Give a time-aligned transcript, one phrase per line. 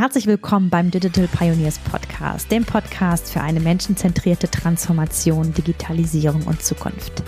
[0.00, 7.22] Herzlich willkommen beim Digital Pioneers Podcast, dem Podcast für eine menschenzentrierte Transformation, Digitalisierung und Zukunft.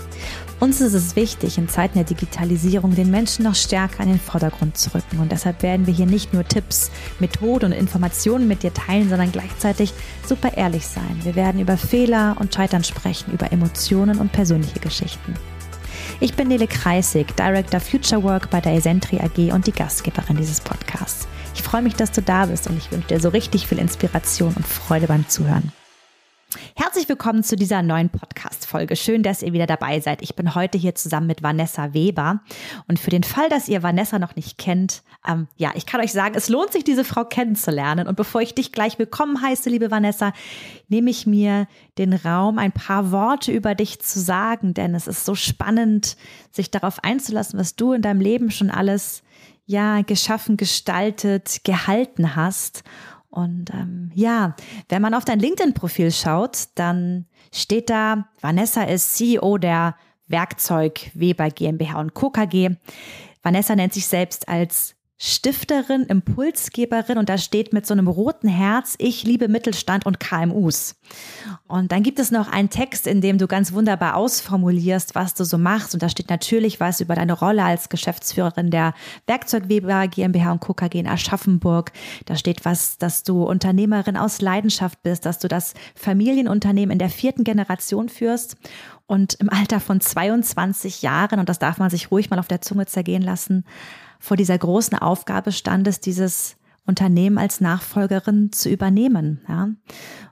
[0.59, 4.75] Uns ist es wichtig, in Zeiten der Digitalisierung den Menschen noch stärker in den Vordergrund
[4.75, 5.19] zu rücken.
[5.19, 6.89] Und deshalb werden wir hier nicht nur Tipps,
[7.19, 9.93] Methoden und Informationen mit dir teilen, sondern gleichzeitig
[10.25, 11.19] super ehrlich sein.
[11.21, 15.35] Wir werden über Fehler und Scheitern sprechen, über Emotionen und persönliche Geschichten.
[16.19, 20.59] Ich bin Nele Kreisig, Director Future Work bei der Esentri AG und die Gastgeberin dieses
[20.59, 21.27] Podcasts.
[21.53, 24.53] Ich freue mich, dass du da bist und ich wünsche dir so richtig viel Inspiration
[24.55, 25.71] und Freude beim Zuhören.
[26.75, 28.95] Herzlich willkommen zu dieser neuen Podcast-Folge.
[28.95, 30.21] Schön, dass ihr wieder dabei seid.
[30.21, 32.41] Ich bin heute hier zusammen mit Vanessa Weber.
[32.87, 36.11] Und für den Fall, dass ihr Vanessa noch nicht kennt, ähm, ja, ich kann euch
[36.11, 38.07] sagen, es lohnt sich, diese Frau kennenzulernen.
[38.07, 40.33] Und bevor ich dich gleich willkommen heiße, liebe Vanessa,
[40.89, 41.67] nehme ich mir
[41.97, 46.17] den Raum, ein paar Worte über dich zu sagen, denn es ist so spannend,
[46.51, 49.23] sich darauf einzulassen, was du in deinem Leben schon alles
[49.65, 52.83] ja geschaffen, gestaltet, gehalten hast.
[53.29, 54.55] Und ähm, ja,
[54.89, 59.95] wenn man auf dein LinkedIn-Profil schaut, dann steht da, Vanessa ist CEO der
[60.27, 62.29] Werkzeug Weber GmbH und Co.
[62.29, 62.75] KG.
[63.41, 64.95] Vanessa nennt sich selbst als
[65.25, 70.97] Stifterin, Impulsgeberin und da steht mit so einem roten Herz, ich liebe Mittelstand und KMUs.
[71.65, 75.45] Und dann gibt es noch einen Text, in dem du ganz wunderbar ausformulierst, was du
[75.45, 75.93] so machst.
[75.93, 78.93] Und da steht natürlich was über deine Rolle als Geschäftsführerin der
[79.25, 80.73] Werkzeugweber GmbH und Co.
[80.73, 81.93] KG in Aschaffenburg.
[82.25, 87.09] Da steht was, dass du Unternehmerin aus Leidenschaft bist, dass du das Familienunternehmen in der
[87.09, 88.57] vierten Generation führst
[89.05, 92.59] und im Alter von 22 Jahren, und das darf man sich ruhig mal auf der
[92.59, 93.63] Zunge zergehen lassen,
[94.23, 99.41] vor dieser großen Aufgabe standest, dieses Unternehmen als Nachfolgerin zu übernehmen.
[99.49, 99.67] Ja?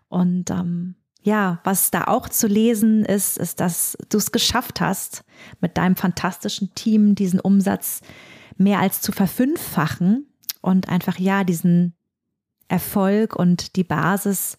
[0.07, 5.25] Und ähm, ja, was da auch zu lesen ist, ist, dass du es geschafft hast,
[5.59, 7.99] mit deinem fantastischen Team diesen Umsatz
[8.55, 10.25] mehr als zu verfünffachen
[10.61, 11.93] und einfach ja diesen
[12.69, 14.57] Erfolg und die Basis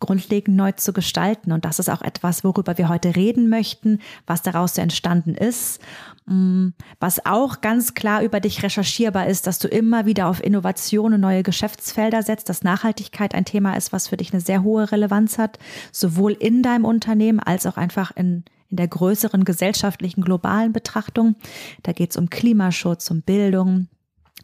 [0.00, 1.52] grundlegend neu zu gestalten.
[1.52, 5.80] Und das ist auch etwas, worüber wir heute reden möchten, was daraus so entstanden ist.
[6.26, 11.14] Mm, was auch ganz klar über dich recherchierbar ist, dass du immer wieder auf Innovation
[11.14, 14.90] und neue Geschäftsfelder setzt, dass Nachhaltigkeit ein Thema ist, was für dich eine sehr hohe
[14.90, 15.58] Relevanz hat,
[15.92, 21.36] sowohl in deinem Unternehmen als auch einfach in, in der größeren gesellschaftlichen globalen Betrachtung.
[21.82, 23.88] Da geht es um Klimaschutz, um Bildung,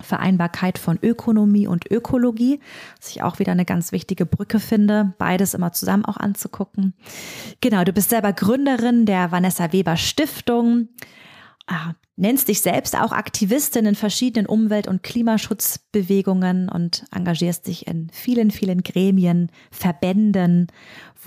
[0.00, 2.60] Vereinbarkeit von Ökonomie und Ökologie,
[3.00, 6.94] was ich auch wieder eine ganz wichtige Brücke finde, beides immer zusammen auch anzugucken.
[7.60, 10.88] Genau, du bist selber Gründerin der Vanessa Weber Stiftung,
[11.68, 18.08] äh, nennst dich selbst auch Aktivistin in verschiedenen Umwelt- und Klimaschutzbewegungen und engagierst dich in
[18.10, 20.68] vielen, vielen Gremien, Verbänden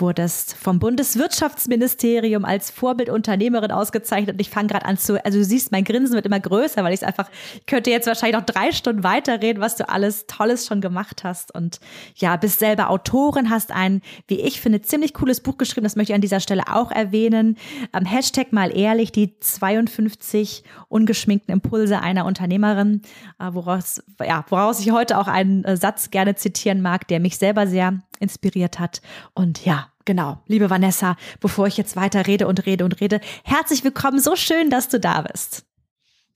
[0.00, 4.34] wurdest vom Bundeswirtschaftsministerium als Vorbildunternehmerin ausgezeichnet.
[4.34, 6.92] Und ich fange gerade an zu, also du siehst, mein Grinsen wird immer größer, weil
[6.92, 10.66] ich es einfach, ich könnte jetzt wahrscheinlich noch drei Stunden weiterreden, was du alles Tolles
[10.66, 11.54] schon gemacht hast.
[11.54, 11.80] Und
[12.16, 15.84] ja, bist selber Autorin, hast ein, wie ich finde, ziemlich cooles Buch geschrieben.
[15.84, 17.56] Das möchte ich an dieser Stelle auch erwähnen.
[17.92, 23.02] Ähm, Hashtag mal ehrlich, die 52 ungeschminkten Impulse einer Unternehmerin,
[23.38, 27.36] äh, woraus, ja, woraus ich heute auch einen äh, Satz gerne zitieren mag, der mich
[27.36, 29.00] selber sehr inspiriert hat.
[29.34, 33.84] Und ja, genau, liebe Vanessa, bevor ich jetzt weiter rede und rede und rede, herzlich
[33.84, 34.20] willkommen.
[34.20, 35.64] So schön, dass du da bist.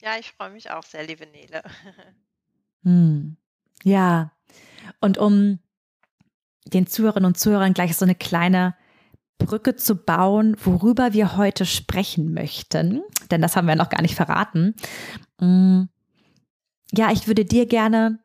[0.00, 1.62] Ja, ich freue mich auch sehr, liebe Nele.
[2.86, 3.38] Hm.
[3.82, 4.32] Ja,
[5.00, 5.58] und um
[6.66, 8.76] den Zuhörerinnen und Zuhörern gleich so eine kleine
[9.38, 14.14] Brücke zu bauen, worüber wir heute sprechen möchten, denn das haben wir noch gar nicht
[14.14, 14.74] verraten.
[15.40, 15.88] Hm.
[16.92, 18.20] Ja, ich würde dir gerne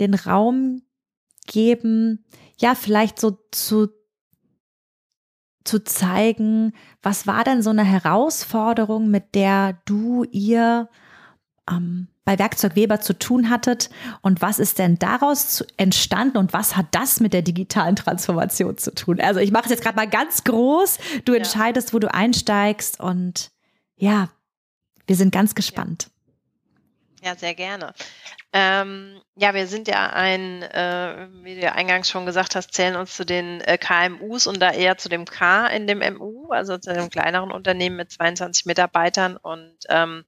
[0.00, 0.82] den Raum
[1.46, 2.24] geben,
[2.58, 3.88] ja, vielleicht so zu,
[5.68, 10.88] zu zeigen, was war denn so eine Herausforderung, mit der du ihr
[11.70, 13.90] ähm, bei Werkzeug Weber zu tun hattet
[14.22, 18.94] und was ist denn daraus entstanden und was hat das mit der digitalen Transformation zu
[18.94, 19.20] tun?
[19.20, 21.38] Also ich mache es jetzt gerade mal ganz groß, du ja.
[21.38, 23.50] entscheidest, wo du einsteigst und
[23.96, 24.28] ja,
[25.06, 26.08] wir sind ganz gespannt.
[26.08, 26.17] Ja,
[27.22, 27.92] ja sehr gerne.
[28.52, 33.14] Ähm, ja, wir sind ja ein, äh, wie du eingangs schon gesagt hast, zählen uns
[33.14, 36.90] zu den äh, KMUs und da eher zu dem K in dem MU, also zu
[36.90, 39.36] einem kleineren Unternehmen mit 22 Mitarbeitern.
[39.36, 40.24] Und ähm,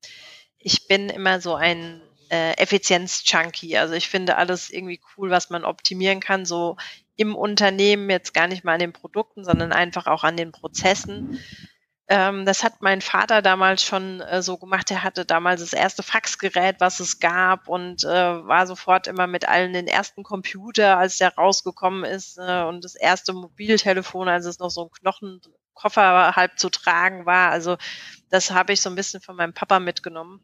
[0.58, 3.78] ich bin immer so ein äh, Effizienz-Junkie.
[3.78, 6.76] Also ich finde alles irgendwie cool, was man optimieren kann, so
[7.16, 11.38] im Unternehmen, jetzt gar nicht mal an den Produkten, sondern einfach auch an den Prozessen.
[12.10, 14.90] Ähm, das hat mein Vater damals schon äh, so gemacht.
[14.90, 19.48] Er hatte damals das erste Faxgerät, was es gab und äh, war sofort immer mit
[19.48, 24.58] allen den ersten Computer, als der rausgekommen ist äh, und das erste Mobiltelefon, als es
[24.58, 27.52] noch so ein Knochenkoffer halb zu tragen war.
[27.52, 27.76] Also
[28.28, 30.40] das habe ich so ein bisschen von meinem Papa mitgenommen,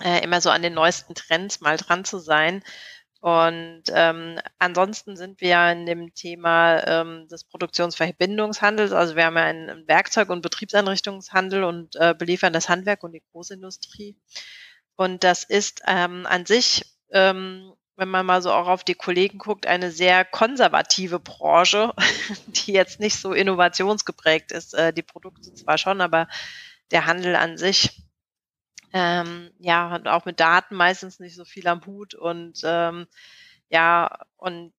[0.00, 2.62] äh, immer so an den neuesten Trends mal dran zu sein.
[3.26, 8.92] Und ähm, ansonsten sind wir ja in dem Thema ähm, des Produktionsverbindungshandels.
[8.92, 13.24] Also wir haben ja einen Werkzeug- und Betriebseinrichtungshandel und äh, beliefern das Handwerk und die
[13.32, 14.16] Großindustrie.
[14.94, 19.38] Und das ist ähm, an sich, ähm, wenn man mal so auch auf die Kollegen
[19.38, 21.94] guckt, eine sehr konservative Branche,
[22.46, 24.72] die jetzt nicht so innovationsgeprägt ist.
[24.72, 26.28] Äh, die Produkte zwar schon, aber
[26.92, 28.05] der Handel an sich
[28.92, 33.06] ähm, ja, hat auch mit Daten meistens nicht so viel am Hut und ähm,
[33.68, 34.72] ja, und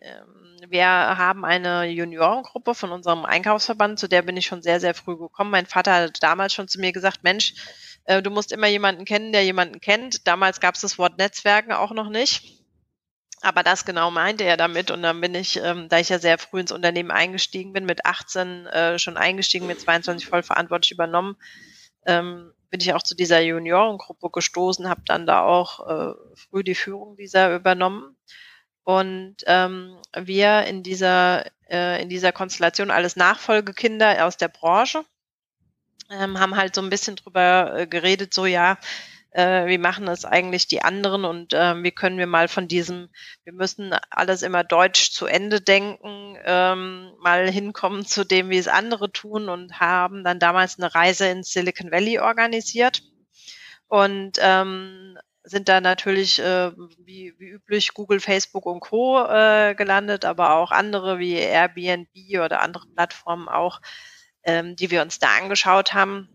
[0.00, 4.94] ähm, wir haben eine Juniorengruppe von unserem Einkaufsverband, zu der bin ich schon sehr, sehr
[4.94, 5.50] früh gekommen.
[5.50, 7.54] Mein Vater hat damals schon zu mir gesagt, Mensch,
[8.04, 10.26] äh, du musst immer jemanden kennen, der jemanden kennt.
[10.26, 12.60] Damals gab es das Wort Netzwerken auch noch nicht.
[13.42, 14.90] Aber das genau meinte er damit.
[14.90, 18.04] Und dann bin ich, ähm, da ich ja sehr früh ins Unternehmen eingestiegen bin, mit
[18.04, 21.36] 18 äh, schon eingestiegen, mit 22 voll verantwortlich übernommen,
[22.06, 26.74] ähm, bin ich auch zu dieser Juniorengruppe gestoßen, habe dann da auch äh, früh die
[26.74, 28.16] Führung dieser übernommen.
[28.84, 35.04] Und ähm, wir in dieser, äh, in dieser Konstellation alles Nachfolgekinder aus der Branche
[36.10, 38.78] ähm, haben halt so ein bisschen drüber äh, geredet, so ja,
[39.32, 43.08] äh, wie machen es eigentlich die anderen und äh, wie können wir mal von diesem,
[43.44, 48.68] wir müssen alles immer deutsch zu Ende denken, ähm, mal hinkommen zu dem, wie es
[48.68, 53.02] andere tun und haben dann damals eine Reise ins Silicon Valley organisiert
[53.86, 59.24] und ähm, sind da natürlich äh, wie, wie üblich Google, Facebook und Co.
[59.24, 62.08] Äh, gelandet, aber auch andere wie Airbnb
[62.44, 63.80] oder andere Plattformen auch,
[64.42, 66.28] ähm, die wir uns da angeschaut haben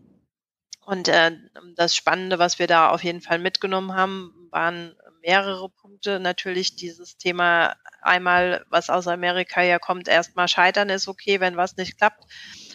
[0.86, 1.32] und äh,
[1.74, 6.20] das Spannende, was wir da auf jeden Fall mitgenommen haben, waren mehrere Punkte.
[6.20, 11.76] Natürlich dieses Thema einmal, was aus Amerika ja kommt, erstmal scheitern ist okay, wenn was
[11.76, 12.22] nicht klappt,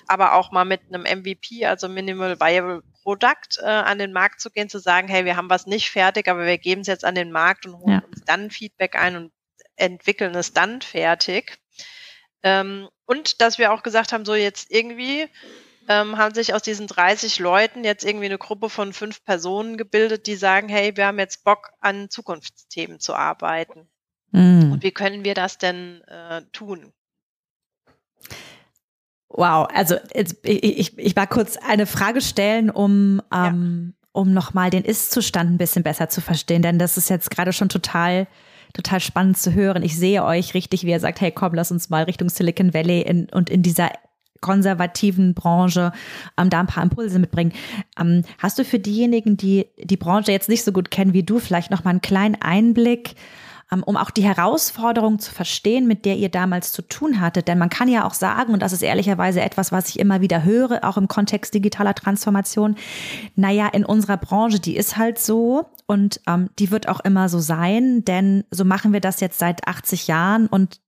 [0.08, 4.52] aber auch mal mit einem MVP, also Minimal Viable Product, äh, an den Markt zu
[4.52, 7.16] gehen, zu sagen, hey, wir haben was nicht fertig, aber wir geben es jetzt an
[7.16, 8.04] den Markt und holen ja.
[8.06, 9.32] uns dann Feedback ein und
[9.78, 11.60] entwickeln es dann fertig.
[12.44, 15.30] Ähm, und dass wir auch gesagt haben, so jetzt irgendwie
[15.92, 20.26] ähm, haben sich aus diesen 30 Leuten jetzt irgendwie eine Gruppe von fünf Personen gebildet,
[20.26, 23.90] die sagen, hey, wir haben jetzt Bock an Zukunftsthemen zu arbeiten.
[24.32, 24.72] Mm.
[24.72, 26.94] Und wie können wir das denn äh, tun?
[29.28, 34.10] Wow, also ich, ich, ich war kurz eine Frage stellen, um, ähm, ja.
[34.14, 37.70] um nochmal den Ist-Zustand ein bisschen besser zu verstehen, denn das ist jetzt gerade schon
[37.70, 38.28] total
[38.74, 39.84] total spannend zu hören.
[39.84, 43.02] Ich sehe euch richtig, wie ihr sagt, hey komm, lass uns mal Richtung Silicon Valley
[43.02, 43.92] in, und in dieser
[44.42, 45.92] konservativen Branche
[46.38, 47.54] ähm, da ein paar Impulse mitbringen.
[48.00, 51.40] Ähm, hast du für diejenigen, die die Branche jetzt nicht so gut kennen wie du,
[51.40, 53.16] vielleicht noch mal einen kleinen Einblick,
[53.72, 57.48] ähm, um auch die Herausforderung zu verstehen, mit der ihr damals zu tun hattet?
[57.48, 60.44] Denn man kann ja auch sagen, und das ist ehrlicherweise etwas, was ich immer wieder
[60.44, 62.76] höre, auch im Kontext digitaler Transformation,
[63.36, 67.40] naja, in unserer Branche, die ist halt so und ähm, die wird auch immer so
[67.40, 70.82] sein, denn so machen wir das jetzt seit 80 Jahren und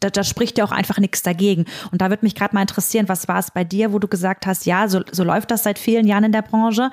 [0.00, 1.64] da, da spricht ja auch einfach nichts dagegen.
[1.90, 4.46] Und da würde mich gerade mal interessieren, was war es bei dir, wo du gesagt
[4.46, 6.90] hast, ja, so, so läuft das seit vielen Jahren in der Branche.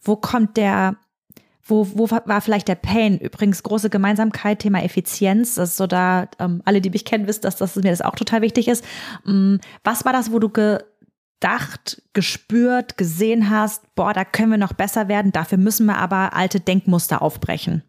[0.00, 0.96] Wo kommt der,
[1.64, 3.18] wo, wo war vielleicht der Pain?
[3.18, 5.54] Übrigens große Gemeinsamkeit, Thema Effizienz.
[5.54, 8.16] Das ist so da, ähm, alle, die mich kennen, wissen, dass, dass mir das auch
[8.16, 8.84] total wichtig ist.
[9.26, 14.72] Ähm, was war das, wo du gedacht, gespürt, gesehen hast, boah, da können wir noch
[14.72, 17.82] besser werden, dafür müssen wir aber alte Denkmuster aufbrechen?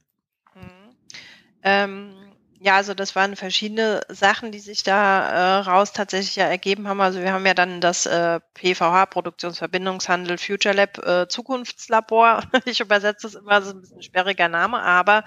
[0.55, 0.61] Mhm.
[1.63, 2.22] Ähm
[2.63, 7.01] ja, also das waren verschiedene Sachen, die sich da äh, raus tatsächlich ja ergeben haben.
[7.01, 12.41] Also wir haben ja dann das äh, PVH, Produktionsverbindungshandel Future Lab äh, Zukunftslabor.
[12.65, 15.25] Ich übersetze es immer, ist ein bisschen sperriger Name, aber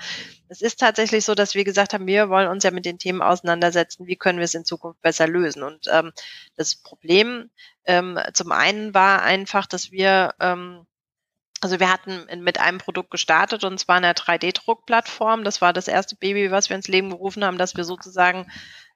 [0.48, 3.20] es ist tatsächlich so, dass wir gesagt haben, wir wollen uns ja mit den Themen
[3.20, 5.62] auseinandersetzen, wie können wir es in Zukunft besser lösen.
[5.62, 6.12] Und ähm,
[6.56, 7.50] das Problem
[7.84, 10.86] ähm, zum einen war einfach, dass wir ähm,
[11.60, 15.42] also wir hatten mit einem Produkt gestartet und zwar einer 3D-Druckplattform.
[15.42, 18.46] Das war das erste Baby, was wir ins Leben gerufen haben, dass wir sozusagen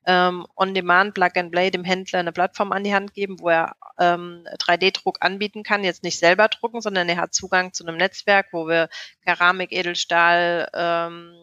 [0.07, 3.76] ähm, on-demand, Plug and Play dem Händler eine Plattform an die Hand geben, wo er
[3.99, 5.85] ähm, 3D-Druck anbieten kann.
[5.85, 8.88] Jetzt nicht selber drucken, sondern er hat Zugang zu einem Netzwerk, wo wir
[9.25, 11.35] Keramik, Edelstahl, ähm,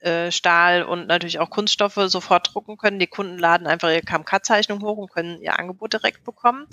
[0.00, 2.98] äh, Stahl und natürlich auch Kunststoffe sofort drucken können.
[2.98, 6.66] Die Kunden laden einfach ihre KMK-Zeichnung hoch und können ihr Angebot direkt bekommen.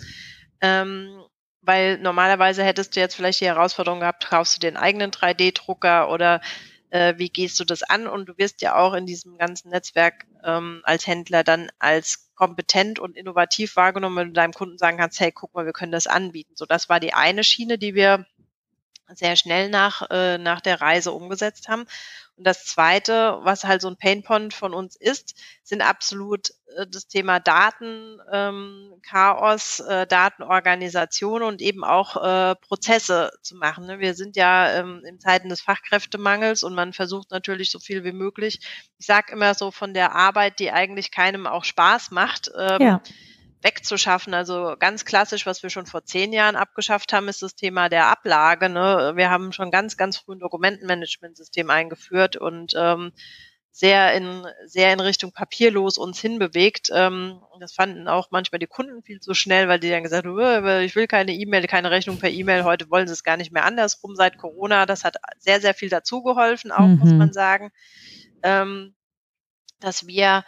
[0.62, 1.22] Ähm,
[1.66, 6.42] weil normalerweise hättest du jetzt vielleicht die Herausforderung gehabt, kaufst du den eigenen 3D-Drucker oder
[6.90, 8.08] äh, wie gehst du das an?
[8.08, 13.00] Und du wirst ja auch in diesem ganzen Netzwerk ähm, als Händler dann als kompetent
[13.00, 16.08] und innovativ wahrgenommen, wenn du deinem Kunden sagen kannst, hey, guck mal, wir können das
[16.08, 16.54] anbieten.
[16.56, 18.26] So, das war die eine Schiene, die wir
[19.14, 21.86] sehr schnell nach, äh, nach der Reise umgesetzt haben.
[22.38, 27.08] Und das Zweite, was halt so ein Painpoint von uns ist, sind absolut äh, das
[27.08, 33.86] Thema Daten, ähm, Chaos, äh, Datenorganisation und eben auch äh, Prozesse zu machen.
[33.86, 34.00] Ne?
[34.00, 38.12] Wir sind ja ähm, in Zeiten des Fachkräftemangels und man versucht natürlich so viel wie
[38.12, 38.60] möglich.
[38.98, 42.52] Ich sage immer so von der Arbeit, die eigentlich keinem auch Spaß macht.
[42.58, 43.02] Ähm, ja
[43.66, 44.34] wegzuschaffen.
[44.34, 48.08] Also ganz klassisch, was wir schon vor zehn Jahren abgeschafft haben, ist das Thema der
[48.08, 48.70] Ablage.
[48.70, 49.14] Ne?
[49.16, 53.12] Wir haben schon ganz, ganz früh ein Dokumentenmanagementsystem eingeführt und ähm,
[53.72, 56.90] sehr in sehr in Richtung papierlos uns hinbewegt.
[56.94, 60.84] Ähm, das fanden auch manchmal die Kunden viel zu schnell, weil die dann gesagt haben,
[60.84, 62.64] ich will keine E-Mail, keine Rechnung per E-Mail.
[62.64, 64.86] Heute wollen sie es gar nicht mehr andersrum seit Corona.
[64.86, 67.00] Das hat sehr sehr viel dazugeholfen, auch mhm.
[67.00, 67.72] muss man sagen,
[68.44, 68.94] ähm,
[69.80, 70.46] dass wir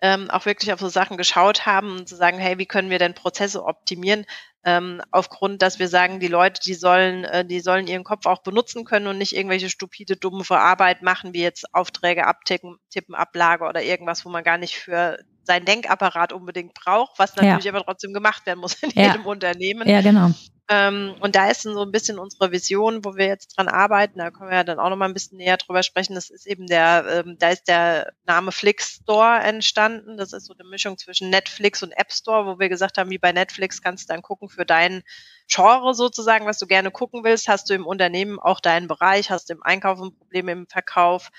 [0.00, 2.98] ähm, auch wirklich auf so Sachen geschaut haben und zu sagen, hey, wie können wir
[2.98, 4.26] denn Prozesse optimieren?
[4.64, 8.42] Ähm, aufgrund, dass wir sagen, die Leute, die sollen, äh, die sollen ihren Kopf auch
[8.42, 13.64] benutzen können und nicht irgendwelche stupide, dumme Arbeit machen, wie jetzt Aufträge abtippen, tippen, Ablage
[13.64, 17.72] oder irgendwas, wo man gar nicht für seinen Denkapparat unbedingt braucht, was natürlich ja.
[17.72, 19.06] aber trotzdem gemacht werden muss in ja.
[19.06, 19.88] jedem Unternehmen.
[19.88, 20.30] Ja, genau.
[20.70, 24.18] Ähm, und da ist dann so ein bisschen unsere Vision, wo wir jetzt dran arbeiten.
[24.18, 26.14] Da können wir ja dann auch noch mal ein bisschen näher drüber sprechen.
[26.14, 30.18] Das ist eben der, ähm, da ist der Name Flix Store entstanden.
[30.18, 33.18] Das ist so eine Mischung zwischen Netflix und App Store, wo wir gesagt haben, wie
[33.18, 35.02] bei Netflix kannst du dann gucken für dein
[35.46, 37.48] Genre sozusagen, was du gerne gucken willst.
[37.48, 41.30] Hast du im Unternehmen auch deinen Bereich, hast du im Einkauf ein Problem im Verkauf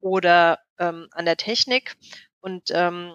[0.00, 1.96] oder ähm, an der Technik.
[2.40, 3.12] Und ähm,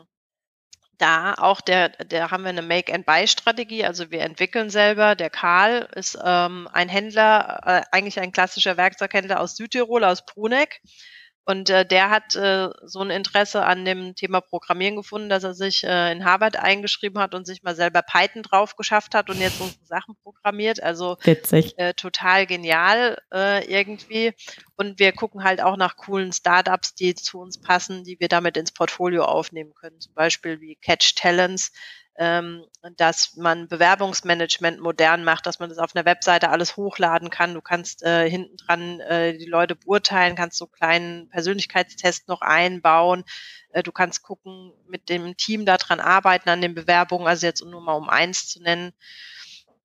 [1.03, 5.15] da auch der, der haben wir eine Make-and-Buy-Strategie, also wir entwickeln selber.
[5.15, 10.81] Der Karl ist ähm, ein Händler, äh, eigentlich ein klassischer Werkzeughändler aus Südtirol, aus Bruneck.
[11.45, 15.53] Und äh, der hat äh, so ein Interesse an dem Thema Programmieren gefunden, dass er
[15.53, 19.39] sich äh, in Harvard eingeschrieben hat und sich mal selber Python drauf geschafft hat und
[19.39, 20.81] jetzt unsere Sachen programmiert.
[20.81, 21.77] Also Witzig.
[21.77, 24.33] Äh, total genial äh, irgendwie.
[24.77, 28.55] Und wir gucken halt auch nach coolen Startups, die zu uns passen, die wir damit
[28.55, 30.00] ins Portfolio aufnehmen können.
[30.00, 31.71] Zum Beispiel wie Catch Talents
[32.15, 32.65] ähm,
[32.98, 37.53] dass man Bewerbungsmanagement modern macht, dass man das auf einer Webseite alles hochladen kann.
[37.53, 43.24] Du kannst äh, hinten dran äh, die Leute beurteilen, kannst so kleinen Persönlichkeitstest noch einbauen.
[43.70, 47.82] Äh, du kannst gucken, mit dem Team daran arbeiten, an den Bewerbungen, also jetzt nur
[47.82, 48.93] mal um eins zu nennen.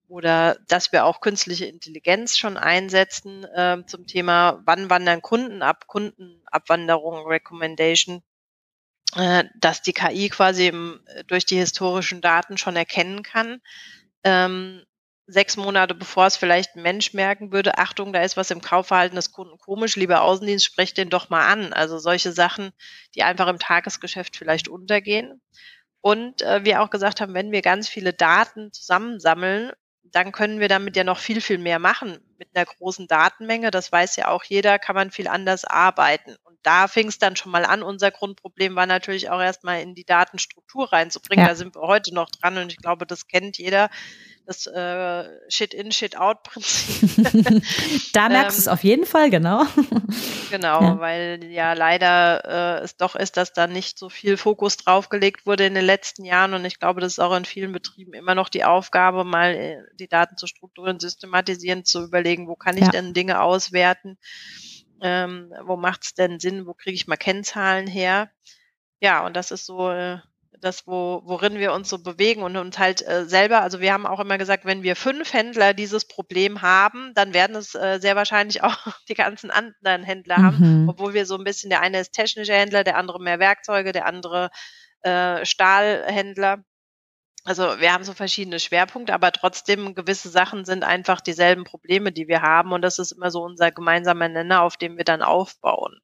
[0.07, 5.87] Oder dass wir auch künstliche Intelligenz schon einsetzen äh, zum Thema, wann wandern Kunden ab,
[5.87, 8.23] Kundenabwanderung, Recommendation
[9.15, 13.61] dass die KI quasi im, durch die historischen Daten schon erkennen kann,
[14.23, 14.85] ähm,
[15.29, 19.17] sechs Monate bevor es vielleicht ein Mensch merken würde, Achtung, da ist was im Kaufverhalten
[19.17, 21.73] des Kunden komisch, lieber Außendienst, sprecht den doch mal an.
[21.73, 22.71] Also solche Sachen,
[23.15, 25.41] die einfach im Tagesgeschäft vielleicht untergehen.
[26.01, 29.73] Und äh, wir auch gesagt haben, wenn wir ganz viele Daten zusammensammeln,
[30.13, 32.19] dann können wir damit ja noch viel, viel mehr machen.
[32.39, 36.89] Mit einer großen Datenmenge, das weiß ja auch jeder, kann man viel anders arbeiten da
[36.89, 37.83] fing es dann schon mal an.
[37.83, 41.45] Unser Grundproblem war natürlich auch erstmal in die Datenstruktur reinzubringen.
[41.45, 41.51] Ja.
[41.51, 43.89] Da sind wir heute noch dran und ich glaube, das kennt jeder.
[44.49, 47.23] Das äh, Shit-in, Shit-out-Prinzip.
[48.15, 49.67] da merkst du es ähm, auf jeden Fall, genau.
[50.51, 50.99] genau, ja.
[50.99, 55.67] weil ja leider äh, es doch ist, dass da nicht so viel Fokus draufgelegt wurde
[55.67, 56.55] in den letzten Jahren.
[56.55, 59.83] Und ich glaube, das ist auch in vielen Betrieben immer noch die Aufgabe, mal äh,
[60.01, 62.91] die Daten zu strukturieren, systematisieren, zu überlegen, wo kann ich ja.
[62.91, 64.17] denn Dinge auswerten
[65.01, 68.31] ähm, wo macht es denn Sinn, wo kriege ich mal Kennzahlen her?
[69.01, 70.19] Ja, und das ist so äh,
[70.61, 74.07] das, wo, worin wir uns so bewegen und uns halt äh, selber, also wir haben
[74.07, 78.17] auch immer gesagt, wenn wir fünf Händler dieses Problem haben, dann werden es äh, sehr
[78.17, 80.45] wahrscheinlich auch die ganzen anderen Händler mhm.
[80.45, 83.93] haben, obwohl wir so ein bisschen, der eine ist technischer Händler, der andere mehr Werkzeuge,
[83.93, 84.51] der andere
[85.03, 86.65] äh, Stahlhändler.
[87.45, 92.29] Also wir haben so verschiedene Schwerpunkte, aber trotzdem gewisse Sachen sind einfach dieselben Probleme, die
[92.29, 92.73] wir haben.
[92.73, 95.99] Und das ist immer so unser gemeinsamer Nenner, auf dem wir dann aufbauen.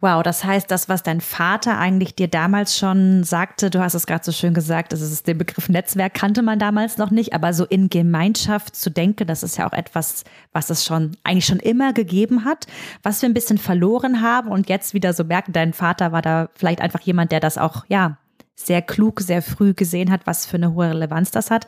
[0.00, 4.06] Wow, das heißt, das, was dein Vater eigentlich dir damals schon sagte, du hast es
[4.06, 7.54] gerade so schön gesagt, das ist den Begriff Netzwerk kannte man damals noch nicht, aber
[7.54, 11.60] so in Gemeinschaft zu denken, das ist ja auch etwas, was es schon eigentlich schon
[11.60, 12.66] immer gegeben hat,
[13.02, 16.50] was wir ein bisschen verloren haben und jetzt wieder so merken, dein Vater war da
[16.54, 18.18] vielleicht einfach jemand, der das auch, ja,
[18.54, 21.66] sehr klug, sehr früh gesehen hat, was für eine hohe Relevanz das hat.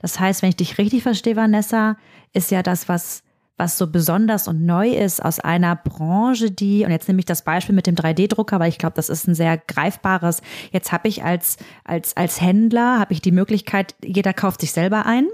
[0.00, 1.96] Das heißt, wenn ich dich richtig verstehe, Vanessa,
[2.32, 3.22] ist ja das, was
[3.56, 7.42] was so besonders und neu ist aus einer Branche, die, und jetzt nehme ich das
[7.42, 10.42] Beispiel mit dem 3D-Drucker, weil ich glaube, das ist ein sehr greifbares,
[10.72, 15.06] jetzt habe ich als, als, als Händler, habe ich die Möglichkeit, jeder kauft sich selber
[15.06, 15.26] ein.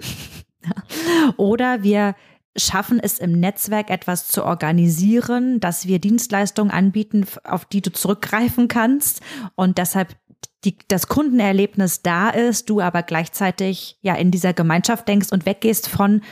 [1.37, 2.15] Oder wir
[2.57, 8.69] schaffen es im Netzwerk etwas zu organisieren, dass wir Dienstleistungen anbieten, auf die du zurückgreifen
[8.69, 9.21] kannst
[9.55, 10.17] und deshalb
[10.65, 15.89] die, das Kundenerlebnis da ist, du aber gleichzeitig ja in dieser Gemeinschaft denkst und weggehst
[15.89, 16.23] von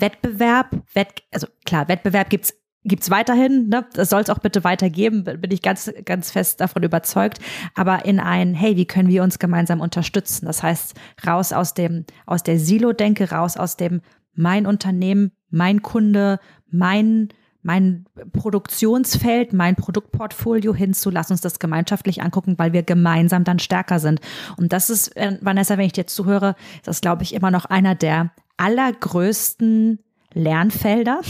[0.00, 3.86] Wettbewerb, Wett, also klar, Wettbewerb gibt's gibt es weiterhin, ne?
[3.92, 7.38] das soll es auch bitte weitergeben, bin ich ganz, ganz fest davon überzeugt,
[7.74, 10.46] aber in ein, hey, wie können wir uns gemeinsam unterstützen?
[10.46, 10.94] Das heißt,
[11.26, 14.00] raus aus dem, aus der Silo-Denke, raus aus dem
[14.34, 16.38] mein Unternehmen, mein Kunde,
[16.70, 17.28] mein,
[17.62, 23.98] mein Produktionsfeld, mein Produktportfolio hinzu, lass uns das gemeinschaftlich angucken, weil wir gemeinsam dann stärker
[23.98, 24.20] sind.
[24.56, 27.94] Und das ist, äh, Vanessa, wenn ich dir zuhöre, das glaube ich immer noch einer
[27.94, 30.00] der allergrößten
[30.34, 31.22] Lernfelder,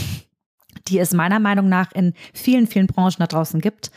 [0.87, 3.91] die es meiner Meinung nach in vielen, vielen Branchen da draußen gibt,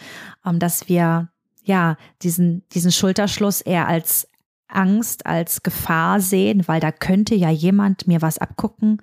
[0.46, 1.28] ähm, dass wir
[1.64, 4.28] ja diesen, diesen Schulterschluss eher als
[4.68, 9.02] Angst, als Gefahr sehen, weil da könnte ja jemand mir was abgucken,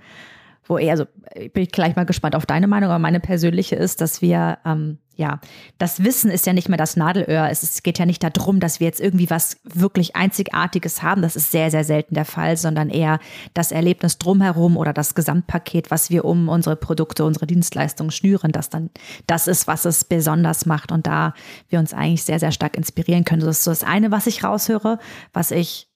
[0.66, 1.06] wo eher, also
[1.54, 5.00] bin ich gleich mal gespannt auf deine Meinung, aber meine persönliche ist, dass wir, ähm,
[5.20, 5.42] ja,
[5.78, 7.50] das Wissen ist ja nicht mehr das Nadelöhr.
[7.52, 11.22] Es, geht ja nicht darum, dass wir jetzt irgendwie was wirklich Einzigartiges haben.
[11.22, 13.20] Das ist sehr, sehr selten der Fall, sondern eher
[13.54, 18.70] das Erlebnis drumherum oder das Gesamtpaket, was wir um unsere Produkte, unsere Dienstleistungen schnüren, das
[18.70, 18.92] dann
[19.28, 21.34] das ist, was es besonders macht und da
[21.68, 23.42] wir uns eigentlich sehr, sehr stark inspirieren können.
[23.42, 25.00] Das ist so das eine, was ich raushöre,
[25.34, 25.89] was ich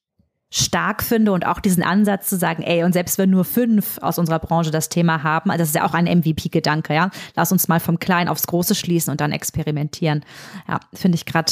[0.55, 4.19] stark finde und auch diesen Ansatz zu sagen, ey, und selbst wenn nur fünf aus
[4.19, 7.67] unserer Branche das Thema haben, also das ist ja auch ein MVP-Gedanke, ja, lass uns
[7.67, 10.23] mal vom Kleinen aufs Große schließen und dann experimentieren.
[10.67, 11.51] Ja, finde ich gerade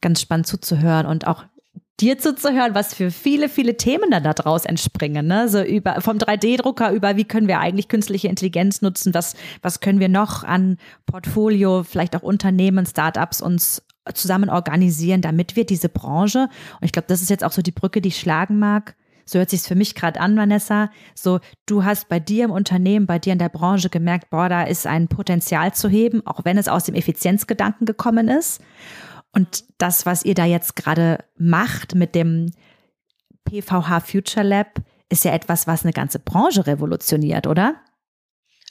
[0.00, 1.44] ganz spannend zuzuhören und auch
[1.98, 5.26] dir zuzuhören, was für viele, viele Themen dann daraus entspringen.
[5.26, 5.48] Ne?
[5.48, 9.98] So über vom 3D-Drucker über, wie können wir eigentlich künstliche Intelligenz nutzen, was, was können
[9.98, 13.82] wir noch an Portfolio, vielleicht auch Unternehmen, Startups uns
[14.14, 16.48] zusammen organisieren, damit wir diese Branche,
[16.80, 19.38] und ich glaube, das ist jetzt auch so die Brücke, die ich schlagen mag, so
[19.38, 20.90] hört sich für mich gerade an, Vanessa.
[21.14, 24.64] So, du hast bei dir im Unternehmen, bei dir in der Branche gemerkt, boah, da
[24.64, 28.60] ist ein Potenzial zu heben, auch wenn es aus dem Effizienzgedanken gekommen ist.
[29.32, 32.50] Und das, was ihr da jetzt gerade macht mit dem
[33.44, 37.76] PVH Future Lab, ist ja etwas, was eine ganze Branche revolutioniert, oder?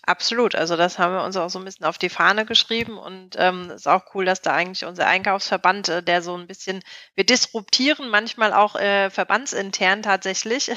[0.03, 3.35] Absolut, also das haben wir uns auch so ein bisschen auf die Fahne geschrieben und
[3.37, 6.81] ähm, ist auch cool, dass da eigentlich unser Einkaufsverband, äh, der so ein bisschen,
[7.13, 10.71] wir disruptieren manchmal auch äh, verbandsintern tatsächlich.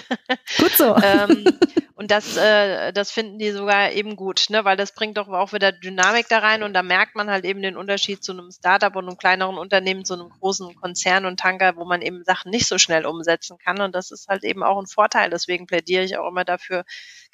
[0.58, 0.94] Gut so.
[1.02, 1.46] ähm,
[2.04, 4.62] und das, äh, das finden die sogar eben gut, ne?
[4.66, 7.62] weil das bringt doch auch wieder Dynamik da rein und da merkt man halt eben
[7.62, 11.76] den Unterschied zu einem Startup und einem kleineren Unternehmen, zu einem großen Konzern und Tanker,
[11.76, 14.78] wo man eben Sachen nicht so schnell umsetzen kann und das ist halt eben auch
[14.78, 15.30] ein Vorteil.
[15.30, 16.84] Deswegen plädiere ich auch immer dafür,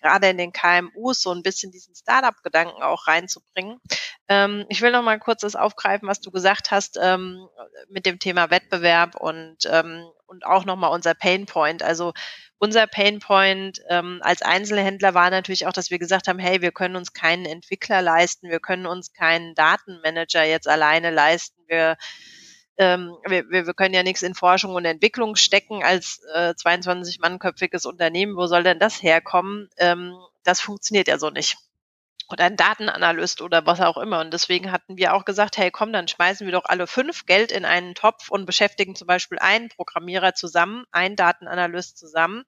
[0.00, 3.80] gerade in den KMUs so ein bisschen diesen Startup-Gedanken auch reinzubringen.
[4.28, 7.44] Ähm, ich will noch mal kurz das aufgreifen, was du gesagt hast ähm,
[7.88, 11.82] mit dem Thema Wettbewerb und, ähm, und auch noch mal unser Pain Point.
[11.82, 12.12] Also
[12.58, 16.72] unser Pain Point ähm, als Einzelhändler war natürlich auch, dass wir gesagt haben, hey, wir
[16.72, 21.60] können uns keinen Entwickler leisten, wir können uns keinen Datenmanager jetzt alleine leisten.
[21.66, 21.96] Wir
[22.78, 28.36] ähm, wir, wir können ja nichts in Forschung und Entwicklung stecken als äh, 22-mannköpfiges Unternehmen.
[28.36, 29.68] Wo soll denn das herkommen?
[29.76, 30.14] Ähm,
[30.44, 31.58] das funktioniert ja so nicht
[32.32, 34.20] oder ein Datenanalyst oder was auch immer.
[34.20, 37.52] Und deswegen hatten wir auch gesagt, hey, komm, dann schmeißen wir doch alle fünf Geld
[37.52, 42.44] in einen Topf und beschäftigen zum Beispiel einen Programmierer zusammen, einen Datenanalyst zusammen,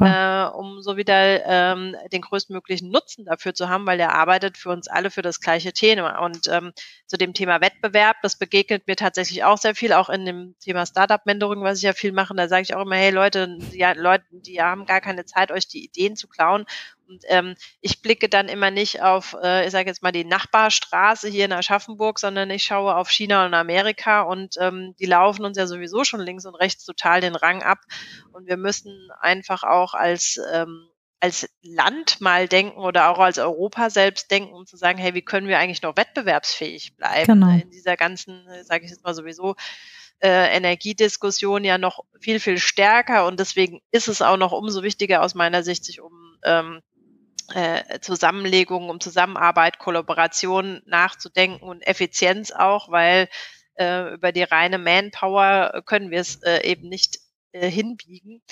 [0.00, 4.70] äh, um so wieder ähm, den größtmöglichen Nutzen dafür zu haben, weil der arbeitet für
[4.70, 6.18] uns alle für das gleiche Thema.
[6.24, 6.72] Und ähm,
[7.06, 10.86] zu dem Thema Wettbewerb, das begegnet mir tatsächlich auch sehr viel, auch in dem Thema
[10.86, 12.34] Startup-Mentoring, was ich ja viel mache.
[12.34, 15.68] Da sage ich auch immer, hey Leute, die, Leute, die haben gar keine Zeit, euch
[15.68, 16.66] die Ideen zu klauen
[17.08, 21.28] und ähm, ich blicke dann immer nicht auf, äh, ich sage jetzt mal, die Nachbarstraße
[21.28, 25.56] hier in Aschaffenburg, sondern ich schaue auf China und Amerika und ähm, die laufen uns
[25.56, 27.78] ja sowieso schon links und rechts total den Rang ab.
[28.32, 30.88] Und wir müssen einfach auch als ähm,
[31.18, 35.22] als Land mal denken oder auch als Europa selbst denken, um zu sagen, hey, wie
[35.22, 37.52] können wir eigentlich noch wettbewerbsfähig bleiben genau.
[37.52, 39.56] in dieser ganzen, sage ich jetzt mal sowieso,
[40.20, 45.22] äh, Energiediskussion ja noch viel, viel stärker und deswegen ist es auch noch umso wichtiger
[45.22, 46.80] aus meiner Sicht, sich um ähm,
[47.54, 53.28] äh, Zusammenlegung, um Zusammenarbeit, Kollaboration nachzudenken und Effizienz auch, weil
[53.74, 57.18] äh, über die reine Manpower können wir es äh, eben nicht
[57.52, 58.42] äh, hinbiegen.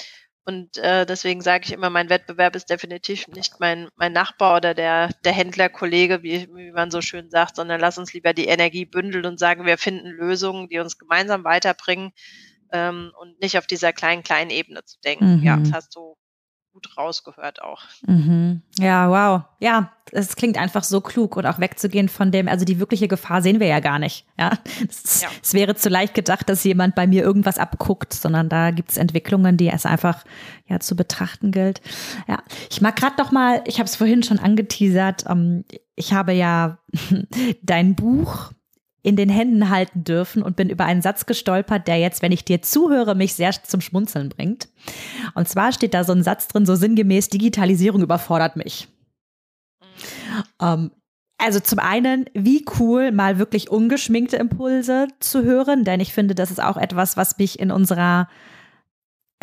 [0.46, 4.74] Und äh, deswegen sage ich immer, mein Wettbewerb ist definitiv nicht mein, mein Nachbar oder
[4.74, 8.84] der, der Händlerkollege, wie, wie man so schön sagt, sondern lass uns lieber die Energie
[8.84, 12.12] bündeln und sagen, wir finden Lösungen, die uns gemeinsam weiterbringen
[12.72, 15.38] ähm, und nicht auf dieser kleinen, kleinen Ebene zu denken.
[15.38, 15.42] Mhm.
[15.42, 16.14] Ja, das hast du
[16.74, 17.82] gut rausgehört auch.
[18.04, 18.62] Mhm.
[18.78, 19.42] Ja, wow.
[19.60, 23.42] Ja, es klingt einfach so klug und auch wegzugehen von dem, also die wirkliche Gefahr
[23.42, 24.26] sehen wir ja gar nicht.
[24.36, 24.58] Ja,
[24.88, 25.28] es, ja.
[25.40, 28.96] es wäre zu leicht gedacht, dass jemand bei mir irgendwas abguckt, sondern da gibt es
[28.96, 30.24] Entwicklungen, die es einfach
[30.66, 31.80] ja zu betrachten gilt.
[32.26, 36.32] Ja, ich mag gerade noch mal, ich habe es vorhin schon angeteasert, ähm, ich habe
[36.32, 36.78] ja
[37.62, 38.50] dein Buch
[39.04, 42.44] in den Händen halten dürfen und bin über einen Satz gestolpert, der jetzt, wenn ich
[42.44, 44.68] dir zuhöre, mich sehr zum Schmunzeln bringt.
[45.34, 48.88] Und zwar steht da so ein Satz drin, so sinngemäß, Digitalisierung überfordert mich.
[50.60, 50.90] Ähm,
[51.36, 56.50] also zum einen, wie cool, mal wirklich ungeschminkte Impulse zu hören, denn ich finde, das
[56.50, 58.28] ist auch etwas, was mich in unserer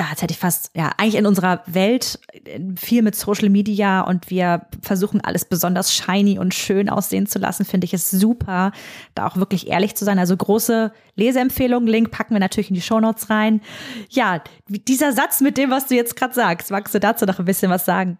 [0.02, 4.02] ja, jetzt hätte ich fast, ja, eigentlich in unserer Welt äh, viel mit Social Media
[4.02, 8.72] und wir versuchen alles besonders shiny und schön aussehen zu lassen, finde ich es super,
[9.14, 10.18] da auch wirklich ehrlich zu sein.
[10.18, 13.62] Also große Leseempfehlung, Link packen wir natürlich in die Shownotes rein.
[14.10, 17.46] Ja, dieser Satz mit dem, was du jetzt gerade sagst, magst du dazu noch ein
[17.46, 18.18] bisschen was sagen?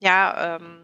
[0.00, 0.79] Ja, ähm,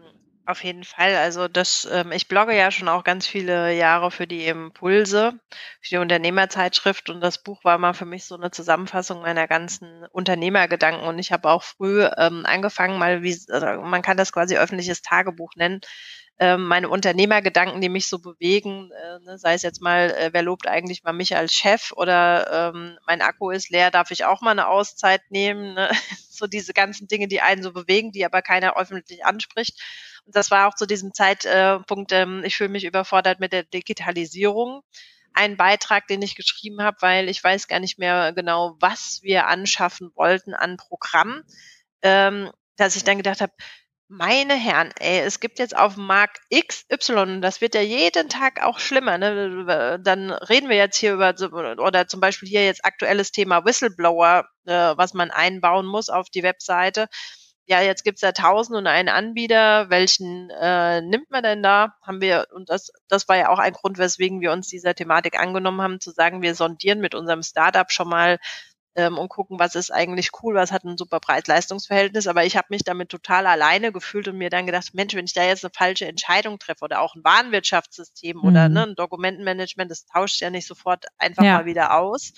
[0.47, 1.15] auf jeden Fall.
[1.15, 5.33] Also das, ähm, ich blogge ja schon auch ganz viele Jahre für die Impulse,
[5.81, 10.05] für die Unternehmerzeitschrift und das Buch war mal für mich so eine Zusammenfassung meiner ganzen
[10.11, 14.57] Unternehmergedanken und ich habe auch früh ähm, angefangen, mal wie, also man kann das quasi
[14.57, 15.81] öffentliches Tagebuch nennen,
[16.39, 20.43] ähm, meine Unternehmergedanken, die mich so bewegen, äh, ne, sei es jetzt mal, äh, wer
[20.43, 24.41] lobt eigentlich mal mich als Chef oder ähm, mein Akku ist leer, darf ich auch
[24.41, 25.89] mal eine Auszeit nehmen, ne?
[26.29, 29.81] so diese ganzen Dinge, die einen so bewegen, die aber keiner öffentlich anspricht
[30.27, 34.81] das war auch zu diesem Zeitpunkt, ähm, ich fühle mich überfordert mit der Digitalisierung.
[35.33, 39.47] Ein Beitrag, den ich geschrieben habe, weil ich weiß gar nicht mehr genau, was wir
[39.47, 41.43] anschaffen wollten an Programm,
[42.01, 43.53] ähm, dass ich dann gedacht habe,
[44.09, 48.63] meine Herren, ey, es gibt jetzt auf dem Markt XY, das wird ja jeden Tag
[48.63, 49.17] auch schlimmer.
[49.17, 49.99] Ne?
[50.01, 51.35] Dann reden wir jetzt hier über,
[51.77, 56.43] oder zum Beispiel hier jetzt aktuelles Thema Whistleblower, äh, was man einbauen muss auf die
[56.43, 57.09] Webseite
[57.67, 61.95] ja, jetzt gibt's ja tausend und einen Anbieter, welchen äh, nimmt man denn da?
[62.01, 65.37] Haben wir, und das, das war ja auch ein Grund, weswegen wir uns dieser Thematik
[65.37, 68.39] angenommen haben, zu sagen, wir sondieren mit unserem Startup schon mal
[68.95, 72.27] ähm, und gucken, was ist eigentlich cool, was hat ein super Preis-Leistungs-Verhältnis.
[72.27, 75.33] Aber ich habe mich damit total alleine gefühlt und mir dann gedacht, Mensch, wenn ich
[75.33, 78.43] da jetzt eine falsche Entscheidung treffe oder auch ein Warenwirtschaftssystem mhm.
[78.45, 81.57] oder ne, ein Dokumentenmanagement, das tauscht ja nicht sofort einfach ja.
[81.57, 82.31] mal wieder aus.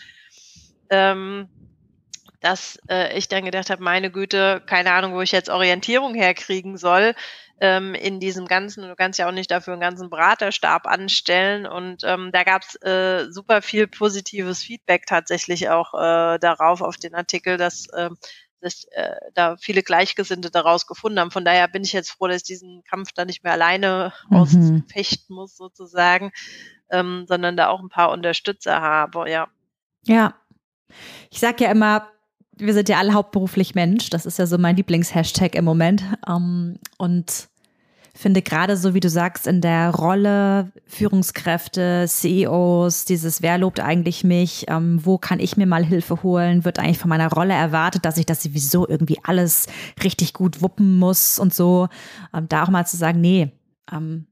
[0.90, 1.50] Ähm,
[2.42, 6.78] dass äh, ich dann gedacht habe, meine Güte, keine Ahnung, wo ich jetzt Orientierung herkriegen
[6.78, 7.14] soll
[7.62, 12.04] ähm, in diesem ganzen, du kannst ja auch nicht dafür einen ganzen Beraterstab anstellen und
[12.06, 17.16] ähm, da gab es äh, super viel positives Feedback tatsächlich auch äh, darauf auf den
[17.16, 18.10] Artikel, dass äh,
[18.62, 21.32] dass äh, da viele Gleichgesinnte daraus gefunden haben.
[21.32, 24.38] Von daher bin ich jetzt froh, dass ich diesen Kampf da nicht mehr alleine mhm.
[24.38, 26.32] ausfechten muss, sozusagen,
[26.92, 29.48] ähm, sondern da auch ein paar Unterstützer habe, ja.
[30.04, 30.36] Ja.
[31.30, 32.10] Ich sage ja immer,
[32.60, 34.10] wir sind ja alle hauptberuflich Mensch.
[34.10, 36.04] Das ist ja so mein Lieblingshashtag im Moment.
[36.28, 37.50] Ähm, und
[38.14, 44.26] finde gerade so, wie du sagst, in der Rolle Führungskräfte, CEOs, dieses Wer lobt eigentlich
[44.26, 48.04] mich, ähm, wo kann ich mir mal Hilfe holen, wird eigentlich von meiner Rolle erwartet,
[48.04, 49.68] dass ich das sowieso irgendwie alles
[50.04, 51.88] richtig gut wuppen muss und so.
[52.34, 53.54] Ähm, da auch mal zu sagen, nee,
[53.92, 54.28] ähm,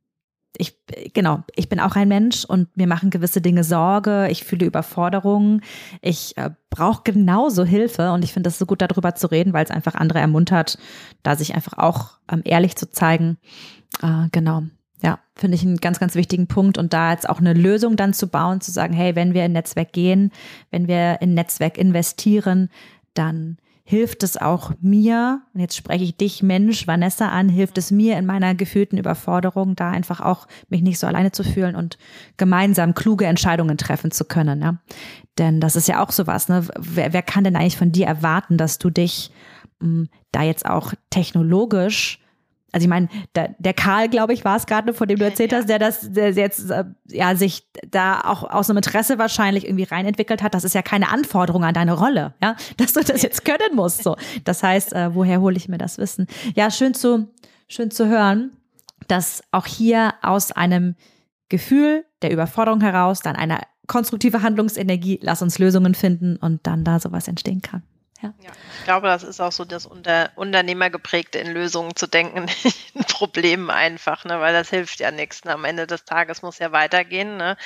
[0.57, 0.77] ich,
[1.13, 5.61] genau, ich bin auch ein Mensch und mir machen gewisse Dinge Sorge, ich fühle Überforderungen,
[6.01, 9.63] ich äh, brauche genauso Hilfe und ich finde es so gut, darüber zu reden, weil
[9.63, 10.77] es einfach andere ermuntert,
[11.23, 13.37] da sich einfach auch ähm, ehrlich zu zeigen.
[14.01, 14.63] Äh, genau.
[15.03, 18.13] Ja, finde ich einen ganz, ganz wichtigen Punkt und da jetzt auch eine Lösung dann
[18.13, 20.31] zu bauen, zu sagen, hey, wenn wir in Netzwerk gehen,
[20.71, 22.69] wenn wir in Netzwerk investieren,
[23.13, 23.57] dann
[23.89, 28.17] hilft es auch mir, und jetzt spreche ich dich, Mensch, Vanessa an, hilft es mir
[28.17, 31.97] in meiner gefühlten Überforderung, da einfach auch mich nicht so alleine zu fühlen und
[32.35, 34.61] gemeinsam kluge Entscheidungen treffen zu können.
[34.61, 34.79] Ja?
[35.37, 36.67] Denn das ist ja auch sowas, ne?
[36.77, 39.31] Wer, wer kann denn eigentlich von dir erwarten, dass du dich
[39.79, 42.19] mh, hm, da jetzt auch technologisch
[42.71, 45.51] also ich meine, der, der Karl, glaube ich, war es gerade, von dem du erzählt
[45.51, 45.59] ja.
[45.59, 49.85] hast, der das der jetzt äh, ja sich da auch aus einem Interesse wahrscheinlich irgendwie
[49.85, 50.53] reinentwickelt hat.
[50.53, 54.03] Das ist ja keine Anforderung an deine Rolle, ja, dass du das jetzt können musst.
[54.03, 56.27] So, das heißt, äh, woher hole ich mir das Wissen?
[56.55, 57.29] Ja, schön zu
[57.67, 58.51] schön zu hören,
[59.07, 60.95] dass auch hier aus einem
[61.49, 66.99] Gefühl der Überforderung heraus dann eine konstruktive Handlungsenergie, lass uns Lösungen finden und dann da
[66.99, 67.83] sowas entstehen kann.
[68.21, 68.31] Ja.
[68.79, 72.47] ich glaube, das ist auch so das Unter Unternehmergeprägte in Lösungen zu denken,
[72.93, 74.39] in Problemen einfach, ne?
[74.39, 75.43] weil das hilft ja nichts.
[75.43, 75.53] Ne?
[75.53, 77.37] Am Ende des Tages muss ja weitergehen.
[77.37, 77.57] Ne?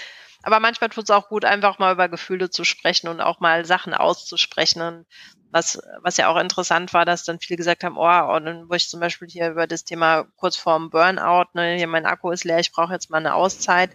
[0.43, 3.65] Aber manchmal tut es auch gut, einfach mal über Gefühle zu sprechen und auch mal
[3.65, 4.81] Sachen auszusprechen.
[4.81, 5.05] Und
[5.51, 8.89] was, was ja auch interessant war, dass dann viele gesagt haben, oh, und wo ich
[8.89, 12.59] zum Beispiel hier über das Thema kurz vorm Burnout, ne, hier mein Akku ist leer,
[12.59, 13.91] ich brauche jetzt mal eine Auszeit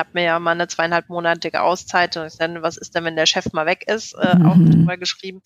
[0.00, 3.52] habe mir ja mal eine zweieinhalbmonatige Auszeit und dann, was ist denn, wenn der Chef
[3.52, 4.46] mal weg ist, äh, mhm.
[4.46, 5.42] auch drüber geschrieben,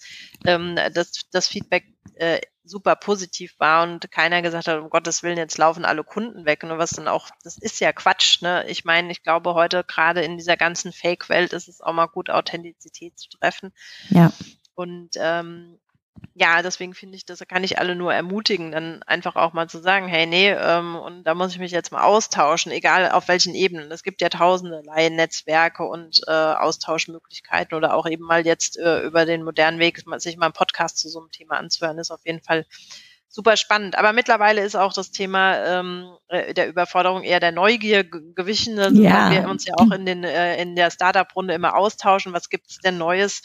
[0.46, 5.36] ähm, dass das Feedback äh, super positiv war und keiner gesagt hat, um Gottes Willen,
[5.36, 6.62] jetzt laufen alle Kunden weg.
[6.62, 8.64] Und was dann auch, das ist ja Quatsch, ne?
[8.68, 12.30] Ich meine, ich glaube, heute gerade in dieser ganzen Fake-Welt ist es auch mal gut,
[12.30, 13.72] Authentizität zu treffen.
[14.08, 14.32] Ja.
[14.74, 15.78] Und ähm,
[16.36, 19.80] ja, deswegen finde ich, das kann ich alle nur ermutigen, dann einfach auch mal zu
[19.80, 23.54] sagen, hey, nee, ähm, und da muss ich mich jetzt mal austauschen, egal auf welchen
[23.54, 23.90] Ebenen.
[23.92, 29.26] Es gibt ja tausende Netzwerke und äh, Austauschmöglichkeiten oder auch eben mal jetzt äh, über
[29.26, 32.42] den modernen Weg, sich mal einen Podcast zu so einem Thema anzuhören, ist auf jeden
[32.42, 32.66] Fall
[33.28, 33.96] super spannend.
[33.96, 39.02] Aber mittlerweile ist auch das Thema ähm, äh, der Überforderung eher der Neugier gewichen, also
[39.02, 39.30] ja.
[39.30, 42.78] wir uns ja auch in, den, äh, in der Startup-Runde immer austauschen, was gibt es
[42.78, 43.42] denn Neues.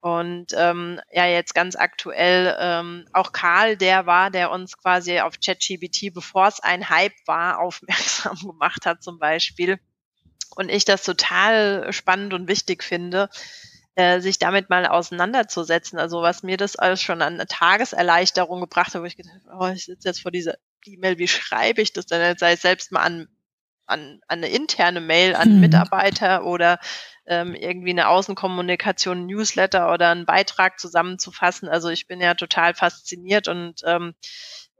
[0.00, 5.40] Und ähm, ja, jetzt ganz aktuell ähm, auch Karl, der war, der uns quasi auf
[5.44, 9.78] ChatGBT, bevor es ein Hype war, aufmerksam gemacht hat zum Beispiel.
[10.54, 13.28] Und ich das total spannend und wichtig finde,
[13.96, 15.98] äh, sich damit mal auseinanderzusetzen.
[15.98, 19.74] Also was mir das alles schon an Tageserleichterung gebracht hat, wo ich gedacht habe, oh,
[19.74, 22.20] ich sitze jetzt vor dieser E-Mail, wie schreibe ich das denn?
[22.20, 23.28] Jetzt sei es selbst mal an,
[23.88, 25.60] an, an eine interne Mail an hm.
[25.60, 26.78] Mitarbeiter oder
[27.26, 31.68] ähm, irgendwie eine Außenkommunikation, Newsletter oder einen Beitrag zusammenzufassen.
[31.68, 34.14] Also ich bin ja total fasziniert und ähm,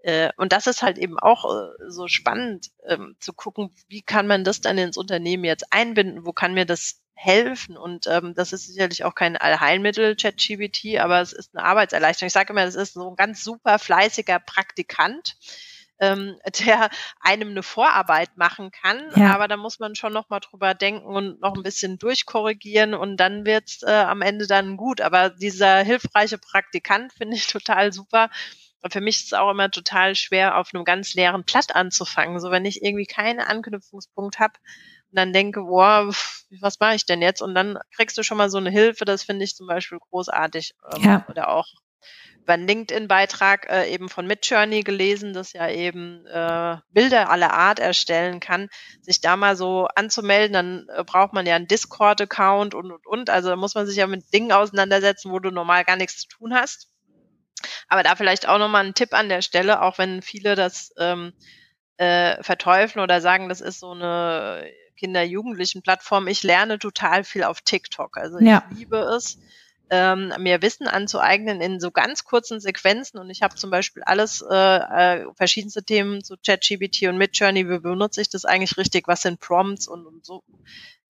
[0.03, 4.27] äh, und das ist halt eben auch äh, so spannend ähm, zu gucken, wie kann
[4.27, 7.77] man das dann ins Unternehmen jetzt einbinden, wo kann mir das helfen.
[7.77, 12.29] Und ähm, das ist sicherlich auch kein Allheilmittel, ChatGBT, aber es ist eine Arbeitserleichterung.
[12.29, 15.37] Ich sage immer, es ist so ein ganz super fleißiger Praktikant,
[16.01, 19.11] ähm, der einem eine Vorarbeit machen kann.
[19.17, 19.35] Ja.
[19.35, 23.17] Aber da muss man schon noch mal drüber denken und noch ein bisschen durchkorrigieren und
[23.17, 25.01] dann wird's äh, am Ende dann gut.
[25.01, 28.31] Aber dieser hilfreiche Praktikant finde ich total super.
[28.81, 32.39] Und für mich ist es auch immer total schwer, auf einem ganz leeren Blatt anzufangen.
[32.39, 34.55] So wenn ich irgendwie keinen Anknüpfungspunkt habe,
[35.11, 36.13] und dann denke, boah,
[36.61, 37.41] was mache ich denn jetzt?
[37.41, 40.75] Und dann kriegst du schon mal so eine Hilfe, das finde ich zum Beispiel großartig.
[40.95, 41.27] Ähm, ja.
[41.29, 41.67] Oder auch
[42.49, 47.79] über einen LinkedIn-Beitrag äh, eben von Midjourney gelesen, das ja eben äh, Bilder aller Art
[47.79, 48.71] erstellen kann,
[49.03, 53.29] sich da mal so anzumelden, dann äh, braucht man ja einen Discord-Account und, und, und.
[53.29, 56.29] Also da muss man sich ja mit Dingen auseinandersetzen, wo du normal gar nichts zu
[56.29, 56.89] tun hast.
[57.87, 61.35] Aber da vielleicht auch nochmal ein Tipp an der Stelle, auch wenn viele das ähm,
[61.99, 64.65] äh, verteufeln oder sagen, das ist so eine
[64.97, 66.29] Kinder-Jugendlichen-Plattform.
[66.29, 68.17] Ich lerne total viel auf TikTok.
[68.17, 68.65] Also ja.
[68.71, 69.39] ich liebe es,
[69.90, 73.18] ähm, mir Wissen anzueignen in so ganz kurzen Sequenzen.
[73.18, 77.68] Und ich habe zum Beispiel alles, äh, äh, verschiedenste Themen zu ChatGPT und Midjourney.
[77.68, 79.09] Wie benutze ich das eigentlich richtig?
[79.09, 80.42] Was sind Prompts und, und so?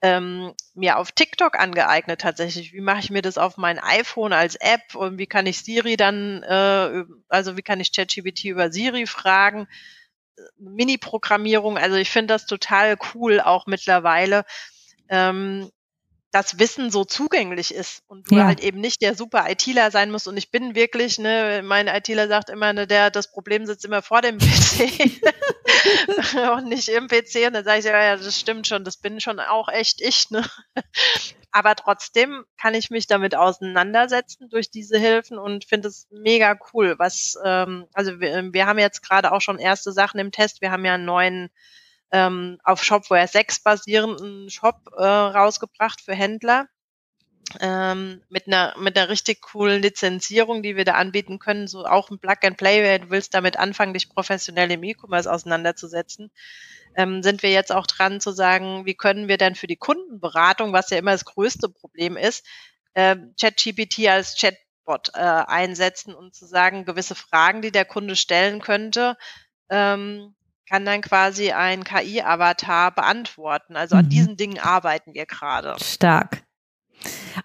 [0.00, 2.72] Ähm, mir auf TikTok angeeignet tatsächlich.
[2.72, 5.96] Wie mache ich mir das auf mein iPhone als App und wie kann ich Siri
[5.96, 9.66] dann, äh, also wie kann ich ChatGPT über Siri fragen?
[10.58, 11.78] Mini-Programmierung.
[11.78, 14.44] Also ich finde das total cool auch mittlerweile,
[15.08, 15.70] ähm,
[16.30, 18.44] dass Wissen so zugänglich ist und du ja.
[18.44, 20.28] halt eben nicht der super ITler sein musst.
[20.28, 24.02] Und ich bin wirklich, ne, mein ITler sagt immer, ne, der, das Problem sitzt immer
[24.02, 25.22] vor dem PC
[26.56, 27.46] und nicht im PC.
[27.46, 30.30] Und dann sage ich, ja, ja, das stimmt schon, das bin schon auch echt ich,
[30.30, 30.44] ne.
[31.50, 36.94] Aber trotzdem kann ich mich damit auseinandersetzen durch diese Hilfen und finde es mega cool.
[36.98, 40.60] Was, ähm, also wir, wir haben jetzt gerade auch schon erste Sachen im Test.
[40.60, 41.48] Wir haben ja einen neuen
[42.12, 46.68] ähm, auf Shopware 6 basierenden Shop äh, rausgebracht für Händler.
[47.60, 52.10] Ähm, mit einer mit einer richtig coolen Lizenzierung, die wir da anbieten können, so auch
[52.10, 56.30] ein Plug and Play, wenn du willst damit anfangen, dich professionell im E-Commerce auseinanderzusetzen,
[56.94, 60.74] ähm, sind wir jetzt auch dran zu sagen, wie können wir denn für die Kundenberatung,
[60.74, 62.44] was ja immer das größte Problem ist,
[62.92, 68.60] äh, ChatGPT als Chatbot äh, einsetzen und zu sagen, gewisse Fragen, die der Kunde stellen
[68.60, 69.16] könnte,
[69.70, 70.34] ähm,
[70.68, 73.76] kann dann quasi ein KI-Avatar beantworten.
[73.76, 74.11] Also an mhm.
[74.11, 75.76] diesen Dingen arbeiten wir gerade.
[75.83, 76.42] Stark.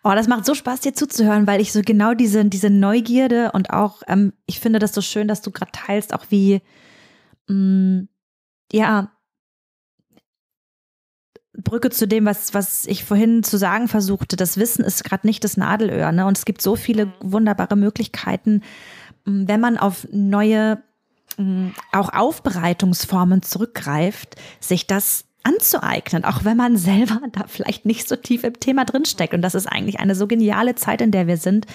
[0.04, 3.70] Oh, das macht so Spaß, dir zuzuhören, weil ich so genau diese, diese Neugierde und
[3.70, 6.62] auch, ähm, ich finde das so schön, dass du gerade teilst, auch wie,
[7.48, 8.10] mh, mm,
[8.72, 9.12] ja,
[11.56, 14.36] Brücke zu dem, was, was ich vorhin zu sagen versuchte.
[14.36, 16.26] Das Wissen ist gerade nicht das Nadelöhr, ne?
[16.26, 17.12] Und es gibt so viele mhm.
[17.22, 18.64] wunderbare Möglichkeiten,
[19.26, 20.82] mm, wenn man auf neue
[21.92, 28.44] auch Aufbereitungsformen zurückgreift, sich das anzueignen, auch wenn man selber da vielleicht nicht so tief
[28.44, 29.34] im Thema drinsteckt.
[29.34, 31.66] Und das ist eigentlich eine so geniale Zeit, in der wir sind,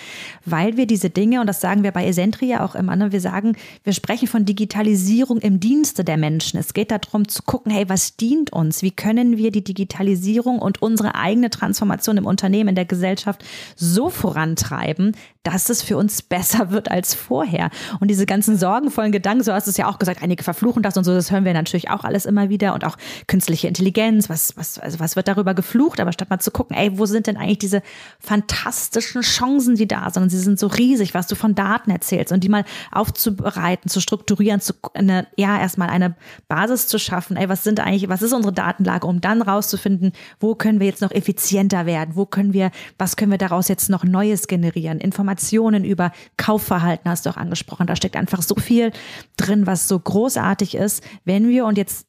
[0.44, 3.56] weil wir diese Dinge, und das sagen wir bei Esentria auch immer, ne, wir sagen,
[3.84, 6.58] wir sprechen von Digitalisierung im Dienste der Menschen.
[6.58, 8.82] Es geht darum zu gucken, hey, was dient uns?
[8.82, 13.44] Wie können wir die Digitalisierung und unsere eigene Transformation im Unternehmen, in der Gesellschaft
[13.76, 15.14] so vorantreiben,
[15.50, 17.70] dass es für uns besser wird als vorher.
[18.00, 20.96] Und diese ganzen sorgenvollen Gedanken, so hast du es ja auch gesagt, einige verfluchen das
[20.98, 24.58] und so, das hören wir natürlich auch alles immer wieder und auch künstliche Intelligenz, was,
[24.58, 27.38] was, also was wird darüber geflucht, aber statt mal zu gucken, ey, wo sind denn
[27.38, 27.80] eigentlich diese
[28.20, 30.24] fantastischen Chancen, die da sind?
[30.24, 34.00] Und sie sind so riesig, was du von Daten erzählst und die mal aufzubereiten, zu
[34.00, 36.14] strukturieren, zu, eine, ja, erstmal eine
[36.48, 37.38] Basis zu schaffen.
[37.38, 41.00] Ey, was sind eigentlich, was ist unsere Datenlage, um dann rauszufinden, wo können wir jetzt
[41.00, 42.16] noch effizienter werden?
[42.16, 44.98] Wo können wir, was können wir daraus jetzt noch Neues generieren?
[44.98, 47.86] Informationen Informationen über Kaufverhalten hast du auch angesprochen.
[47.86, 48.90] Da steckt einfach so viel
[49.36, 52.06] drin, was so großartig ist, wenn wir und jetzt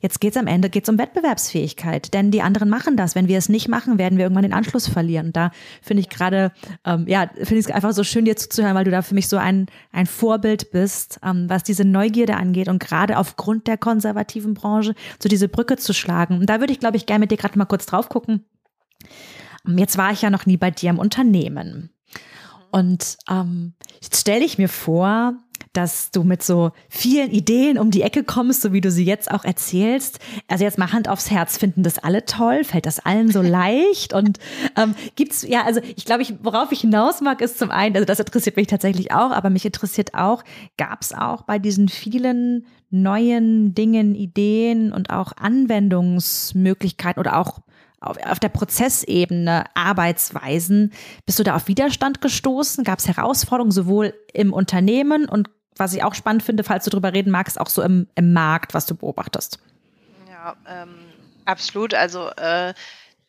[0.00, 3.14] Jetzt geht es am Ende geht's um Wettbewerbsfähigkeit, denn die anderen machen das.
[3.14, 5.28] Wenn wir es nicht machen, werden wir irgendwann den Anschluss verlieren.
[5.28, 6.52] Und da finde ich gerade,
[6.84, 9.28] ähm, ja, finde ich es einfach so schön, dir zuzuhören, weil du da für mich
[9.28, 14.52] so ein, ein Vorbild bist, ähm, was diese Neugierde angeht und gerade aufgrund der konservativen
[14.52, 16.40] Branche so diese Brücke zu schlagen.
[16.40, 18.44] Und da würde ich, glaube ich, gerne mit dir gerade mal kurz drauf gucken.
[19.66, 21.90] Ähm, jetzt war ich ja noch nie bei dir im Unternehmen.
[22.70, 25.34] Und ähm, jetzt stelle ich mir vor,
[25.72, 29.30] dass du mit so vielen Ideen um die Ecke kommst, so wie du sie jetzt
[29.30, 30.18] auch erzählst.
[30.48, 32.64] Also jetzt mal Hand aufs Herz, finden das alle toll?
[32.64, 34.12] Fällt das allen so leicht?
[34.12, 34.38] Und
[34.76, 38.04] ähm, gibt's ja, also ich glaube, ich, worauf ich hinaus mag, ist zum einen, also
[38.04, 40.42] das interessiert mich tatsächlich auch, aber mich interessiert auch,
[40.76, 47.60] gab es auch bei diesen vielen neuen Dingen, Ideen und auch Anwendungsmöglichkeiten oder auch
[48.02, 50.92] auf, auf der Prozessebene Arbeitsweisen,
[51.26, 52.84] bist du da auf Widerstand gestoßen?
[52.84, 57.12] Gab es Herausforderungen sowohl im Unternehmen und was ich auch spannend finde, falls du darüber
[57.12, 59.58] reden magst, auch so im, im Markt, was du beobachtest.
[60.28, 60.94] Ja, ähm,
[61.44, 61.94] absolut.
[61.94, 62.74] Also äh,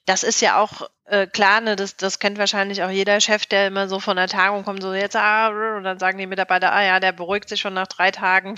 [0.05, 3.67] das ist ja auch äh, klar, ne, das, das kennt wahrscheinlich auch jeder Chef, der
[3.67, 6.83] immer so von der Tagung kommt, so jetzt, ah, und dann sagen die Mitarbeiter, ah
[6.83, 8.55] ja, der beruhigt sich schon nach drei Tagen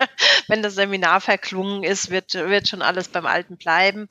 [0.48, 4.08] Wenn das Seminar verklungen ist, wird, wird schon alles beim Alten bleiben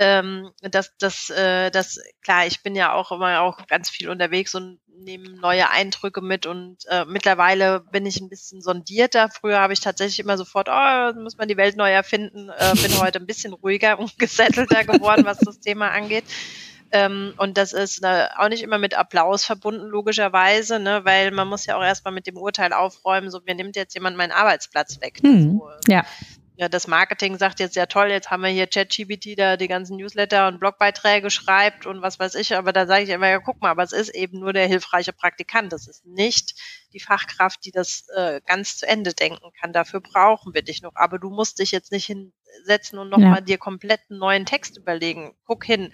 [0.00, 4.54] ähm, dass das, äh, das, klar, ich bin ja auch immer auch ganz viel unterwegs
[4.54, 9.28] und nehme neue Eindrücke mit und äh, mittlerweile bin ich ein bisschen sondierter.
[9.28, 12.48] Früher habe ich tatsächlich immer sofort, oh, muss man die Welt neu erfinden.
[12.48, 16.24] Äh, bin heute ein bisschen ruhiger und gesettelter geworden, was das Thema angeht.
[16.92, 21.46] Ähm, und das ist äh, auch nicht immer mit Applaus verbunden, logischerweise, ne, weil man
[21.46, 25.00] muss ja auch erstmal mit dem Urteil aufräumen, so mir nimmt jetzt jemand meinen Arbeitsplatz
[25.00, 25.20] weg.
[25.22, 26.04] Hm, so, ja
[26.60, 29.96] ja, das Marketing sagt jetzt ja toll, jetzt haben wir hier ChatGPT, da die ganzen
[29.96, 33.62] Newsletter und Blogbeiträge schreibt und was weiß ich, aber da sage ich immer, ja, guck
[33.62, 36.60] mal, aber es ist eben nur der hilfreiche Praktikant, das ist nicht
[36.92, 39.72] die Fachkraft, die das äh, ganz zu Ende denken kann.
[39.72, 43.40] Dafür brauchen wir dich noch, aber du musst dich jetzt nicht hinsetzen und nochmal ja.
[43.40, 45.34] dir komplett einen neuen Text überlegen.
[45.46, 45.90] Guck hin.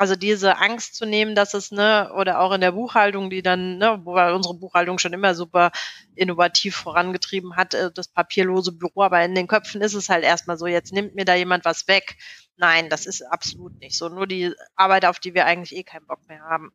[0.00, 3.76] Also diese Angst zu nehmen, dass es, ne, oder auch in der Buchhaltung, die dann,
[3.76, 5.72] ne, wo wir unsere Buchhaltung schon immer super
[6.14, 10.56] innovativ vorangetrieben hat, äh, das papierlose Büro, aber in den Köpfen ist es halt erstmal
[10.56, 12.16] so, jetzt nimmt mir da jemand was weg.
[12.56, 14.08] Nein, das ist absolut nicht so.
[14.08, 16.72] Nur die Arbeit, auf die wir eigentlich eh keinen Bock mehr haben.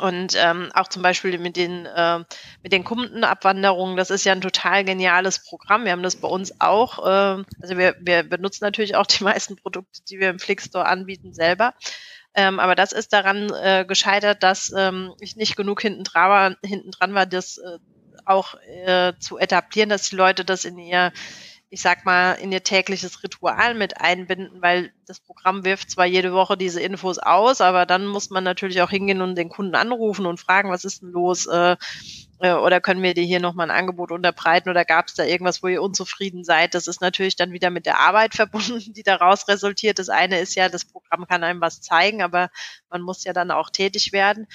[0.00, 2.24] Und ähm, auch zum Beispiel mit den, äh,
[2.64, 5.84] mit den Kundenabwanderungen, das ist ja ein total geniales Programm.
[5.84, 6.98] Wir haben das bei uns auch.
[7.06, 11.32] Äh, also wir, wir benutzen natürlich auch die meisten Produkte, die wir im Flickstore anbieten,
[11.32, 11.74] selber.
[12.34, 16.56] Ähm, aber das ist daran äh, gescheitert, dass ähm, ich nicht genug hinten dran war,
[16.64, 17.78] hinten war das äh,
[18.24, 21.12] auch äh, zu etablieren, dass die Leute das in ihr,
[21.70, 26.32] ich sag mal, in ihr tägliches Ritual mit einbinden, weil das Programm wirft zwar jede
[26.32, 30.26] Woche diese Infos aus, aber dann muss man natürlich auch hingehen und den Kunden anrufen
[30.26, 31.46] und fragen, was ist denn los?
[31.46, 31.76] Äh,
[32.40, 35.68] oder können wir dir hier nochmal ein Angebot unterbreiten oder gab es da irgendwas, wo
[35.68, 36.74] ihr unzufrieden seid?
[36.74, 39.98] Das ist natürlich dann wieder mit der Arbeit verbunden, die daraus resultiert.
[39.98, 42.50] Das eine ist ja, das Programm kann einem was zeigen, aber
[42.88, 44.46] man muss ja dann auch tätig werden.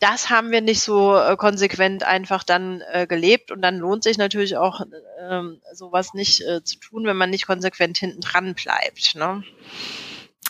[0.00, 4.18] Das haben wir nicht so äh, konsequent einfach dann äh, gelebt und dann lohnt sich
[4.18, 4.80] natürlich auch
[5.20, 9.14] ähm, sowas nicht äh, zu tun, wenn man nicht konsequent hinten dran bleibt.
[9.14, 9.44] Ne?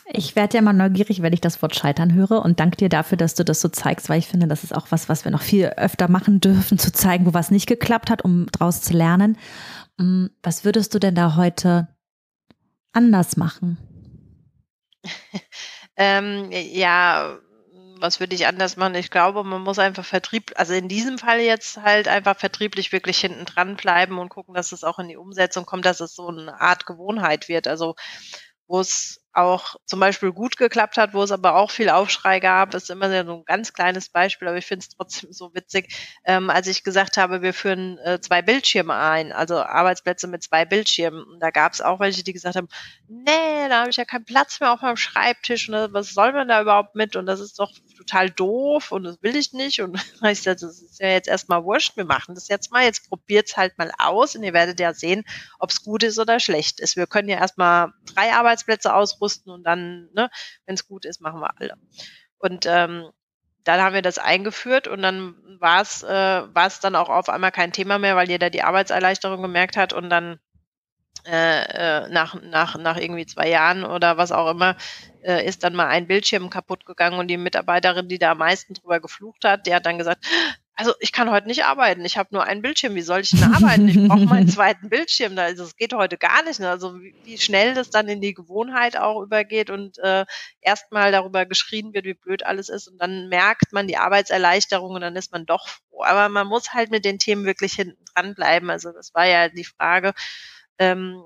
[0.07, 3.17] Ich werde ja mal neugierig, wenn ich das Wort Scheitern höre und danke dir dafür,
[3.17, 5.43] dass du das so zeigst, weil ich finde, das ist auch was, was wir noch
[5.43, 9.38] viel öfter machen dürfen, zu zeigen, wo was nicht geklappt hat, um daraus zu lernen.
[9.99, 11.88] Mm, was würdest du denn da heute
[12.93, 13.79] anders machen?
[15.97, 17.38] ähm, ja,
[17.99, 18.97] was würde ich anders machen?
[18.97, 23.19] Ich glaube, man muss einfach Vertrieb, also in diesem Fall jetzt halt einfach vertrieblich wirklich
[23.19, 26.27] hinten dran bleiben und gucken, dass es auch in die Umsetzung kommt, dass es so
[26.27, 27.69] eine Art Gewohnheit wird.
[27.69, 27.95] Also
[28.67, 32.75] wo es auch zum Beispiel gut geklappt hat, wo es aber auch viel Aufschrei gab,
[32.75, 36.51] ist immer so ein ganz kleines Beispiel, aber ich finde es trotzdem so witzig, ähm,
[36.51, 41.23] als ich gesagt habe, wir führen äh, zwei Bildschirme ein, also Arbeitsplätze mit zwei Bildschirmen.
[41.23, 42.68] Und da gab es auch welche, die gesagt haben,
[43.09, 46.49] nee, da habe ich ja keinen Platz mehr auf meinem Schreibtisch und was soll man
[46.49, 47.16] da überhaupt mit?
[47.16, 49.81] Und das ist doch total doof und das will ich nicht.
[49.81, 53.09] Und ich sagte, das ist ja jetzt erstmal wurscht, wir machen das jetzt mal, jetzt
[53.09, 55.25] probiert's halt mal aus und ihr werdet ja sehen,
[55.59, 56.97] ob es gut ist oder schlecht ist.
[56.97, 60.31] Wir können ja erstmal drei Arbeitsplätze ausrüsten und dann, ne,
[60.67, 61.75] wenn es gut ist, machen wir alle.
[62.39, 63.11] Und ähm,
[63.65, 66.43] dann haben wir das eingeführt und dann war es äh,
[66.83, 70.41] dann auch auf einmal kein Thema mehr, weil jeder die Arbeitserleichterung gemerkt hat und dann
[71.25, 71.63] äh,
[72.05, 74.77] äh, nach, nach, nach irgendwie zwei Jahren oder was auch immer,
[75.23, 78.75] äh, ist dann mal ein Bildschirm kaputt gegangen und die Mitarbeiterin, die da am meisten
[78.75, 80.25] drüber geflucht hat, die hat dann gesagt,
[80.75, 83.55] also ich kann heute nicht arbeiten, ich habe nur einen Bildschirm, wie soll ich denn
[83.55, 83.89] arbeiten?
[83.89, 86.61] Ich brauche meinen zweiten Bildschirm, also es geht heute gar nicht.
[86.61, 86.71] Ne?
[86.71, 90.25] Also wie, wie, schnell das dann in die Gewohnheit auch übergeht und äh,
[90.61, 95.03] erstmal darüber geschrien wird, wie blöd alles ist und dann merkt man die Arbeitserleichterung und
[95.03, 96.05] dann ist man doch froh.
[96.05, 98.71] Aber man muss halt mit den Themen wirklich hinten dran bleiben.
[98.71, 100.15] Also das war ja die Frage,
[100.79, 101.23] ähm,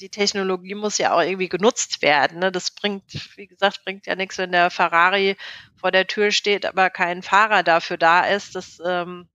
[0.00, 2.38] die Technologie muss ja auch irgendwie genutzt werden.
[2.38, 2.50] Ne?
[2.50, 3.04] Das bringt,
[3.36, 5.36] wie gesagt, bringt ja nichts, wenn der Ferrari
[5.76, 8.54] vor der Tür steht, aber kein Fahrer dafür da ist.
[8.54, 9.28] Das, ähm,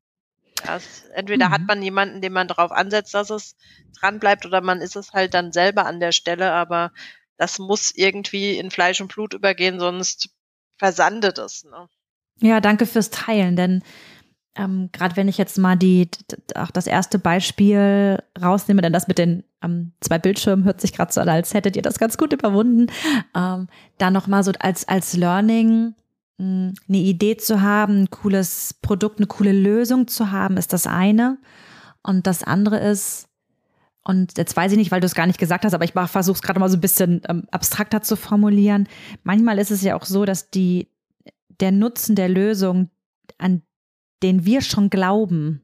[0.65, 1.51] das entweder mhm.
[1.51, 3.55] hat man jemanden, den man darauf ansetzt, dass es
[3.99, 6.51] dran bleibt, oder man ist es halt dann selber an der Stelle.
[6.51, 6.91] Aber
[7.37, 10.29] das muss irgendwie in Fleisch und Blut übergehen, sonst
[10.77, 11.63] versandet es.
[11.63, 11.87] Ne?
[12.39, 13.83] Ja, danke fürs Teilen, denn
[14.55, 16.09] ähm, gerade wenn ich jetzt mal die,
[16.55, 21.11] auch das erste Beispiel rausnehme, denn das mit den ähm, zwei Bildschirmen hört sich gerade
[21.11, 22.87] so an, als hättet ihr das ganz gut überwunden.
[23.35, 25.95] Ähm, da nochmal so als, als Learning
[26.37, 30.71] mh, hm, eine Idee zu haben, ein cooles Produkt, eine coole Lösung zu haben, ist
[30.71, 31.37] das eine.
[32.01, 33.27] Und das andere ist,
[34.05, 36.35] und jetzt weiß ich nicht, weil du es gar nicht gesagt hast, aber ich versuche
[36.35, 38.87] es gerade mal so ein bisschen ähm, abstrakter zu formulieren.
[39.23, 40.87] Manchmal ist es ja auch so, dass die,
[41.59, 42.89] der Nutzen der Lösung,
[43.37, 43.63] an
[44.23, 45.61] den wir schon glauben,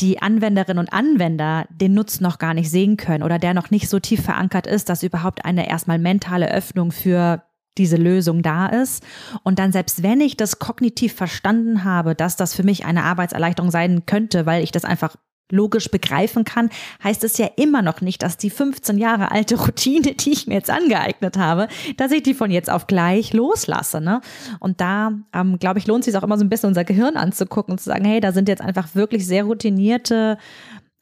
[0.00, 3.88] die Anwenderinnen und Anwender den Nutzen noch gar nicht sehen können oder der noch nicht
[3.88, 7.42] so tief verankert ist, dass überhaupt eine erstmal mentale Öffnung für
[7.78, 9.04] diese Lösung da ist.
[9.42, 13.70] Und dann selbst wenn ich das kognitiv verstanden habe, dass das für mich eine Arbeitserleichterung
[13.70, 15.16] sein könnte, weil ich das einfach
[15.50, 16.70] logisch begreifen kann,
[17.02, 20.54] heißt es ja immer noch nicht, dass die 15 Jahre alte Routine, die ich mir
[20.54, 24.00] jetzt angeeignet habe, dass ich die von jetzt auf gleich loslasse.
[24.00, 24.20] Ne?
[24.58, 27.16] Und da, ähm, glaube ich, lohnt es sich auch immer so ein bisschen unser Gehirn
[27.16, 30.38] anzugucken und zu sagen, hey, da sind jetzt einfach wirklich sehr routinierte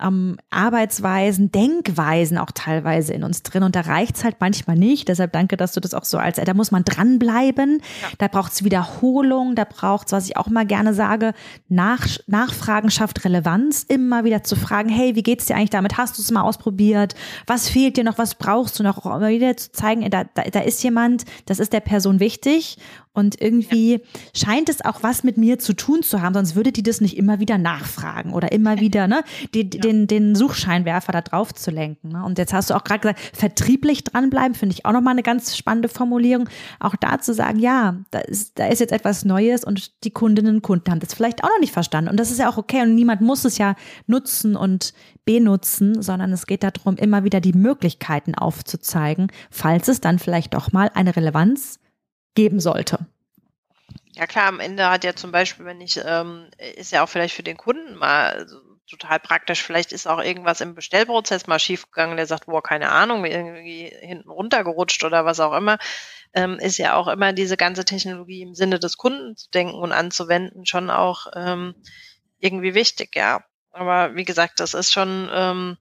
[0.01, 3.63] ähm, Arbeitsweisen, Denkweisen auch teilweise in uns drin.
[3.63, 5.09] Und da reicht's halt manchmal nicht.
[5.09, 7.83] Deshalb danke, dass du das auch so als, da muss man dranbleiben.
[8.03, 8.09] Ja.
[8.19, 9.55] Da braucht's Wiederholung.
[9.55, 11.33] Da braucht's, was ich auch mal gerne sage,
[11.69, 13.85] Nach, Nachfragen schafft Relevanz.
[13.89, 15.99] Immer wieder zu fragen, hey, wie geht's dir eigentlich damit?
[15.99, 17.15] Hast du es mal ausprobiert?
[17.47, 18.19] Was fehlt dir noch?
[18.19, 18.99] Was brauchst du noch?
[18.99, 22.79] Auch immer wieder zu zeigen, da, da, da ist jemand, das ist der Person wichtig.
[23.13, 23.99] Und irgendwie ja.
[24.35, 27.17] scheint es auch was mit mir zu tun zu haben, sonst würde die das nicht
[27.17, 29.23] immer wieder nachfragen oder immer wieder ne,
[29.55, 29.81] die, ja.
[29.81, 32.11] den, den Suchscheinwerfer da drauf zu lenken.
[32.11, 32.25] Ne?
[32.25, 35.57] Und jetzt hast du auch gerade gesagt, vertrieblich dranbleiben, finde ich auch nochmal eine ganz
[35.57, 36.49] spannende Formulierung.
[36.81, 40.57] Auch da zu sagen, ja, da ist, da ist jetzt etwas Neues und die Kundinnen
[40.57, 42.11] und Kunden haben das vielleicht auch noch nicht verstanden.
[42.11, 43.75] Und das ist ja auch okay und niemand muss es ja
[44.07, 44.93] nutzen und
[45.25, 50.73] benutzen, sondern es geht darum, immer wieder die Möglichkeiten aufzuzeigen, falls es dann vielleicht doch
[50.73, 51.79] mal eine Relevanz
[52.39, 53.01] geben sollte.
[54.13, 57.35] Ja klar, am Ende hat ja zum Beispiel, wenn ich, ähm, ist ja auch vielleicht
[57.35, 58.59] für den Kunden mal also
[58.89, 63.25] total praktisch, vielleicht ist auch irgendwas im Bestellprozess mal schiefgegangen, der sagt, boah, keine Ahnung,
[63.25, 65.79] irgendwie hinten runtergerutscht oder was auch immer,
[66.33, 69.91] ähm, ist ja auch immer diese ganze Technologie im Sinne des Kunden zu denken und
[69.91, 71.75] anzuwenden schon auch ähm,
[72.39, 73.43] irgendwie wichtig, ja.
[73.73, 75.77] Aber wie gesagt, das ist schon ähm,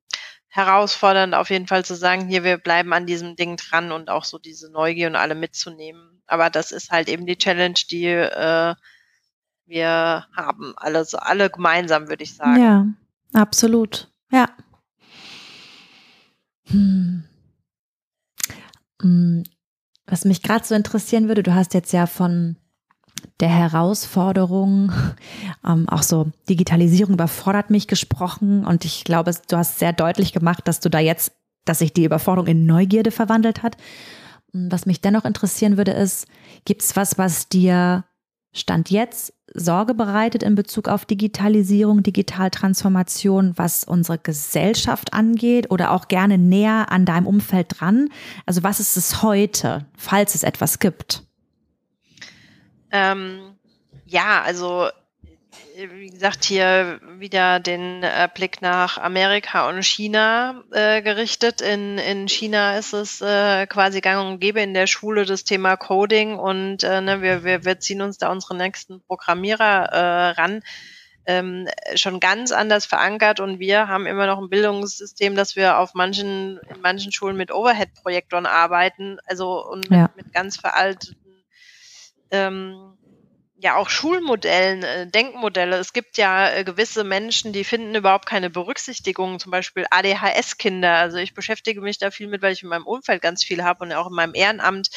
[0.58, 4.26] herausfordernd auf jeden Fall zu sagen, hier, wir bleiben an diesem Ding dran und auch
[4.26, 8.76] so diese Neugier und alle mitzunehmen aber das ist halt eben die Challenge, die äh,
[9.66, 10.74] wir haben.
[10.78, 12.62] Alle, so, alle gemeinsam, würde ich sagen.
[12.62, 12.88] Ja,
[13.34, 14.12] absolut.
[14.32, 14.50] Ja.
[16.68, 17.24] Hm.
[19.02, 19.44] hm.
[20.06, 22.58] Was mich gerade so interessieren würde, du hast jetzt ja von
[23.40, 24.92] der Herausforderung,
[25.66, 30.68] ähm, auch so Digitalisierung überfordert mich gesprochen und ich glaube, du hast sehr deutlich gemacht,
[30.68, 31.32] dass du da jetzt,
[31.66, 33.78] dass sich die Überforderung in Neugierde verwandelt hat.
[34.54, 36.28] Was mich dennoch interessieren würde, ist,
[36.66, 38.06] gibt es was, was dir
[38.54, 46.08] Stand jetzt Sorge bereitet in Bezug auf Digitalisierung, Digitaltransformation, was unsere Gesellschaft angeht oder auch
[46.08, 48.10] gerne näher an deinem Umfeld dran?
[48.46, 51.27] Also was ist es heute, falls es etwas gibt?
[52.92, 53.56] Ähm,
[54.06, 54.90] ja, also
[55.78, 61.62] wie gesagt, hier wieder den äh, Blick nach Amerika und China äh, gerichtet.
[61.62, 65.78] In, in China ist es äh, quasi gang und gäbe in der Schule das Thema
[65.78, 70.62] Coding und äh, ne, wir, wir, wir ziehen uns da unsere nächsten Programmierer äh, ran.
[71.30, 75.94] Ähm, schon ganz anders verankert und wir haben immer noch ein Bildungssystem, dass wir auf
[75.94, 80.04] manchen, in manchen Schulen mit Overhead-Projektoren arbeiten, also und ja.
[80.04, 81.27] mit, mit ganz veralteten
[82.32, 82.98] ähm,
[83.60, 85.78] ja auch Schulmodellen, äh, Denkmodelle.
[85.78, 90.94] Es gibt ja äh, gewisse Menschen, die finden überhaupt keine Berücksichtigung, zum Beispiel ADHS-Kinder.
[90.94, 93.84] Also ich beschäftige mich da viel mit, weil ich in meinem Umfeld ganz viel habe
[93.84, 94.90] und auch in meinem Ehrenamt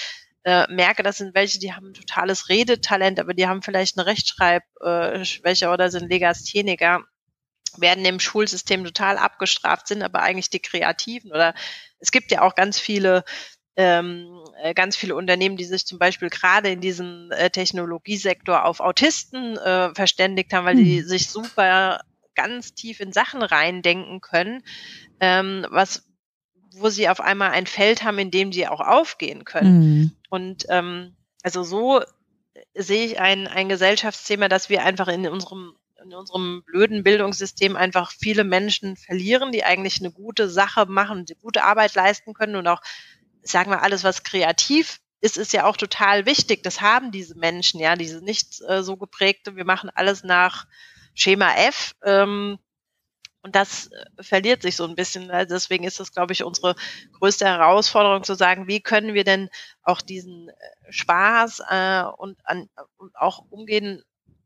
[0.44, 4.06] äh, merke, das sind welche, die haben ein totales Redetalent, aber die haben vielleicht eine
[4.06, 7.04] Rechtschreibschwäche äh, oder sind Legastheniker,
[7.76, 11.54] werden im Schulsystem total abgestraft, sind aber eigentlich die Kreativen oder
[11.98, 13.24] es gibt ja auch ganz viele
[13.80, 18.80] ähm, äh, ganz viele Unternehmen, die sich zum Beispiel gerade in diesem äh, Technologiesektor auf
[18.80, 20.84] Autisten äh, verständigt haben, weil mhm.
[20.84, 22.00] die sich super
[22.34, 24.62] ganz tief in Sachen reindenken können,
[25.20, 26.06] ähm, was
[26.76, 29.80] wo sie auf einmal ein Feld haben, in dem sie auch aufgehen können.
[29.80, 30.12] Mhm.
[30.28, 32.00] Und ähm, also so
[32.74, 35.74] sehe ich ein, ein Gesellschaftsthema, dass wir einfach in unserem
[36.04, 41.34] in unserem blöden Bildungssystem einfach viele Menschen verlieren, die eigentlich eine gute Sache machen, die
[41.34, 42.80] gute Arbeit leisten können und auch,
[43.42, 46.62] sagen wir, alles, was kreativ ist, ist ja auch total wichtig.
[46.62, 50.66] Das haben diese Menschen, ja, diese nicht äh, so geprägte, wir machen alles nach
[51.14, 51.94] Schema F.
[52.02, 52.58] Ähm,
[53.42, 55.30] und das äh, verliert sich so ein bisschen.
[55.30, 56.74] Also deswegen ist das, glaube ich, unsere
[57.18, 59.48] größte Herausforderung zu sagen, wie können wir denn
[59.82, 60.52] auch diesen äh,
[60.90, 64.02] Spaß äh, und, an, und auch umgehen,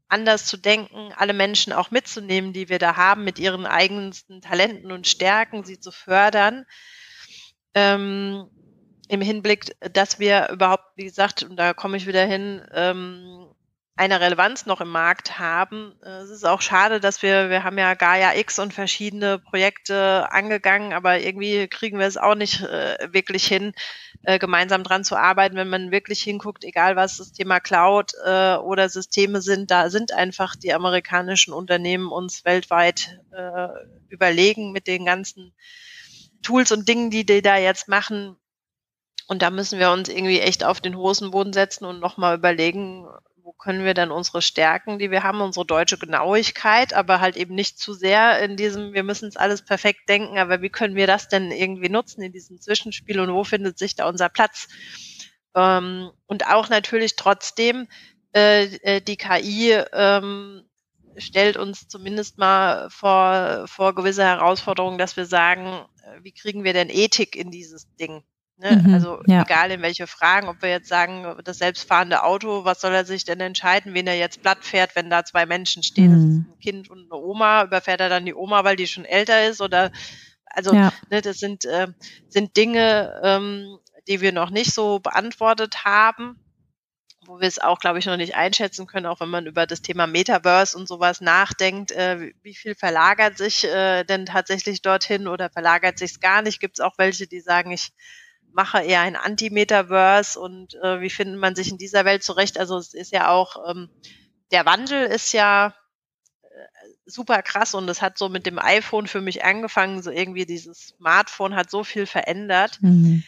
[0.08, 4.92] anders zu denken, alle Menschen auch mitzunehmen, die wir da haben, mit ihren eigensten Talenten
[4.92, 6.66] und Stärken, sie zu fördern.
[7.74, 8.48] Ähm,
[9.08, 13.54] Im Hinblick, dass wir überhaupt, wie gesagt, und da komme ich wieder hin, ähm,
[13.96, 15.94] eine Relevanz noch im Markt haben.
[16.02, 20.30] Äh, es ist auch schade, dass wir, wir haben ja Gaia X und verschiedene Projekte
[20.32, 23.72] angegangen, aber irgendwie kriegen wir es auch nicht äh, wirklich hin,
[24.24, 28.56] äh, gemeinsam dran zu arbeiten, wenn man wirklich hinguckt, egal was das Thema Cloud äh,
[28.56, 33.68] oder Systeme sind, da sind einfach die amerikanischen Unternehmen uns weltweit äh,
[34.08, 35.52] überlegen mit den ganzen
[36.42, 38.36] Tools und Dingen, die die da jetzt machen.
[39.26, 43.06] Und da müssen wir uns irgendwie echt auf den Hosenboden setzen und nochmal überlegen,
[43.44, 47.54] wo können wir dann unsere Stärken, die wir haben, unsere deutsche Genauigkeit, aber halt eben
[47.54, 51.06] nicht zu sehr in diesem, wir müssen es alles perfekt denken, aber wie können wir
[51.06, 54.68] das denn irgendwie nutzen in diesem Zwischenspiel und wo findet sich da unser Platz?
[55.54, 57.86] Ähm, und auch natürlich trotzdem,
[58.34, 60.64] äh, äh die KI ähm,
[61.18, 66.72] stellt uns zumindest mal vor, vor gewisse Herausforderungen, dass wir sagen, äh, wie kriegen wir
[66.72, 68.22] denn Ethik in dieses Ding?
[68.56, 68.82] Ne?
[68.84, 69.42] Mhm, also ja.
[69.42, 73.24] egal in welche Fragen, ob wir jetzt sagen, das selbstfahrende Auto, was soll er sich
[73.24, 76.14] denn entscheiden, wen er jetzt platt fährt, wenn da zwei Menschen stehen, mhm.
[76.14, 79.04] das ist ein Kind und eine Oma, überfährt er dann die Oma, weil die schon
[79.04, 79.90] älter ist oder
[80.46, 80.92] also ja.
[81.10, 81.88] ne, das sind, äh,
[82.28, 86.38] sind Dinge, ähm, die wir noch nicht so beantwortet haben,
[87.26, 89.82] wo wir es auch, glaube ich, noch nicht einschätzen können, auch wenn man über das
[89.82, 95.50] Thema Metaverse und sowas nachdenkt, äh, wie viel verlagert sich äh, denn tatsächlich dorthin oder
[95.50, 96.60] verlagert sich es gar nicht?
[96.60, 97.92] Gibt es auch welche, die sagen, ich
[98.54, 102.58] mache eher ein Anti-Metaverse und äh, wie findet man sich in dieser Welt zurecht?
[102.58, 103.90] Also es ist ja auch, ähm,
[104.52, 105.74] der Wandel ist ja
[106.42, 110.46] äh, super krass und es hat so mit dem iPhone für mich angefangen, so irgendwie
[110.46, 112.78] dieses Smartphone hat so viel verändert.
[112.80, 113.24] Mhm.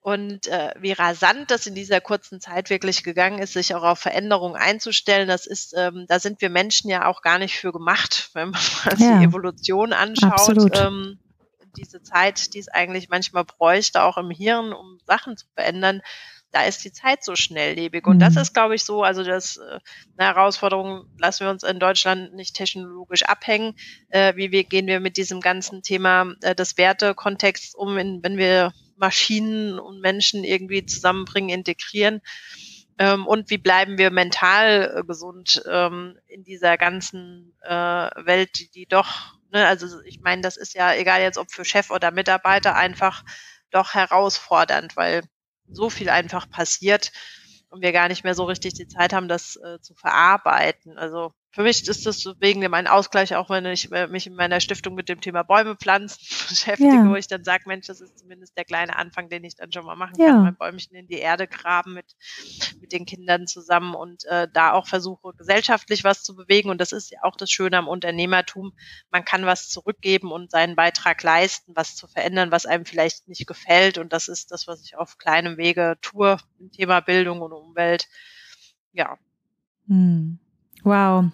[0.00, 4.00] Und äh, wie rasant das in dieser kurzen Zeit wirklich gegangen ist, sich auch auf
[4.00, 8.30] Veränderungen einzustellen, das ist, ähm, da sind wir Menschen ja auch gar nicht für gemacht,
[8.34, 9.18] wenn man mal ja.
[9.18, 10.76] die Evolution anschaut.
[10.76, 11.18] Ähm,
[11.76, 16.02] diese Zeit, die es eigentlich manchmal bräuchte, auch im Hirn, um Sachen zu verändern,
[16.52, 18.06] da ist die Zeit so schnelllebig.
[18.06, 18.42] Und das mhm.
[18.42, 19.80] ist, glaube ich, so, also das äh,
[20.16, 23.74] eine Herausforderung, lassen wir uns in Deutschland nicht technologisch abhängen.
[24.10, 28.36] Äh, wie wir, gehen wir mit diesem ganzen Thema äh, des Wertekontexts um, in, wenn
[28.36, 32.20] wir Maschinen und Menschen irgendwie zusammenbringen, integrieren?
[32.98, 38.70] Ähm, und wie bleiben wir mental äh, gesund ähm, in dieser ganzen äh, Welt, die,
[38.70, 39.66] die doch Ne?
[39.66, 43.24] Also ich meine, das ist ja egal jetzt ob für Chef oder Mitarbeiter einfach
[43.70, 45.22] doch herausfordernd, weil
[45.68, 47.12] so viel einfach passiert
[47.70, 50.98] und wir gar nicht mehr so richtig die Zeit haben, das äh, zu verarbeiten.
[50.98, 54.34] Also für mich ist das wegen dem einen Ausgleich, auch wenn ich äh, mich in
[54.34, 57.08] meiner Stiftung mit dem Thema Bäume pflanzen beschäftige, ja.
[57.08, 59.84] wo ich dann sage, Mensch, das ist zumindest der kleine Anfang, den ich dann schon
[59.84, 60.28] mal machen ja.
[60.28, 62.16] kann, mein Bäumchen in die Erde graben mit,
[62.80, 66.70] mit den Kindern zusammen und äh, da auch versuche, gesellschaftlich was zu bewegen.
[66.70, 68.72] Und das ist ja auch das Schöne am Unternehmertum.
[69.10, 73.46] Man kann was zurückgeben und seinen Beitrag leisten, was zu verändern, was einem vielleicht nicht
[73.46, 73.98] gefällt.
[73.98, 78.08] Und das ist das, was ich auf kleinem Wege tue im Thema Bildung und Umwelt.
[78.94, 79.18] Ja.
[79.86, 80.38] Hm.
[80.84, 81.26] Wow.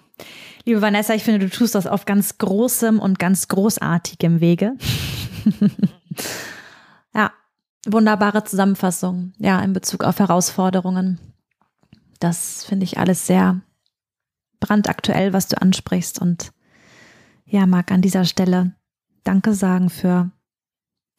[0.64, 4.74] Liebe Vanessa, ich finde, du tust das auf ganz großem und ganz großartigem Wege.
[7.14, 7.32] ja,
[7.86, 11.18] wunderbare Zusammenfassung, ja, in Bezug auf Herausforderungen.
[12.20, 13.62] Das finde ich alles sehr
[14.60, 16.20] brandaktuell, was du ansprichst.
[16.20, 16.52] Und
[17.46, 18.74] ja, mag an dieser Stelle
[19.24, 20.30] Danke sagen für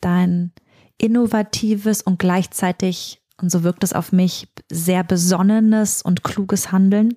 [0.02, 0.52] dein
[0.98, 7.16] innovatives und gleichzeitig, und so wirkt es auf mich, sehr besonnenes und kluges Handeln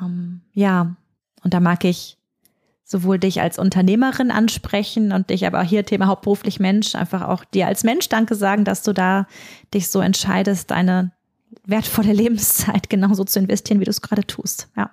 [0.00, 0.96] ähm, ja,
[1.42, 2.18] und da mag ich
[2.86, 7.66] sowohl dich als Unternehmerin ansprechen und dich aber hier Thema hauptberuflich Mensch, einfach auch dir
[7.66, 9.26] als Mensch Danke sagen, dass du da
[9.74, 11.10] dich so entscheidest, deine
[11.64, 14.68] wertvolle Lebenszeit genauso zu investieren, wie du es gerade tust.
[14.76, 14.90] Ja.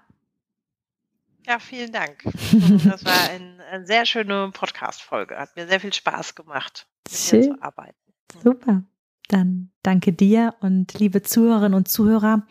[1.46, 2.24] Ja, vielen Dank.
[2.86, 5.38] Das war ein, eine sehr schöne Podcast-Folge.
[5.38, 7.42] Hat mir sehr viel Spaß gemacht, mit Schön.
[7.42, 7.98] dir zu arbeiten.
[8.42, 8.84] Super.
[9.28, 12.46] Dann danke dir und liebe Zuhörerinnen und Zuhörer.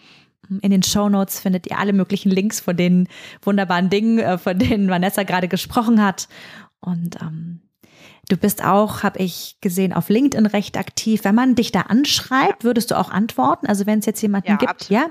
[0.61, 3.09] In den Show Notes findet ihr alle möglichen Links von den
[3.43, 6.29] wunderbaren Dingen, äh, von denen Vanessa gerade gesprochen hat.
[6.81, 7.61] Und ähm,
[8.29, 11.25] du bist auch, habe ich gesehen, auf LinkedIn recht aktiv.
[11.25, 13.67] Wenn man dich da anschreibt, würdest du auch antworten?
[13.67, 15.03] Also wenn es jetzt jemanden ja, gibt, absolut.
[15.03, 15.11] ja?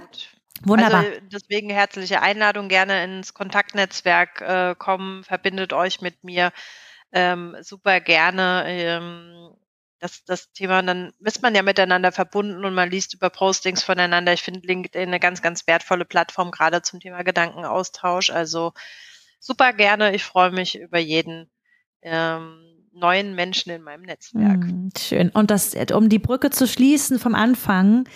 [0.63, 0.99] Wunderbar.
[0.99, 6.51] Also deswegen herzliche Einladung, gerne ins Kontaktnetzwerk äh, kommen, verbindet euch mit mir
[7.13, 8.63] ähm, super gerne.
[8.67, 9.40] Ähm,
[10.01, 14.33] das, das Thema, dann ist man ja miteinander verbunden und man liest über Postings voneinander.
[14.33, 18.31] Ich finde LinkedIn eine ganz, ganz wertvolle Plattform, gerade zum Thema Gedankenaustausch.
[18.31, 18.73] Also
[19.39, 20.15] super gerne.
[20.15, 21.51] Ich freue mich über jeden
[22.01, 22.57] ähm,
[22.93, 24.63] neuen Menschen in meinem Netzwerk.
[24.63, 25.29] Hm, schön.
[25.29, 28.09] Und das, um die Brücke zu schließen vom Anfang,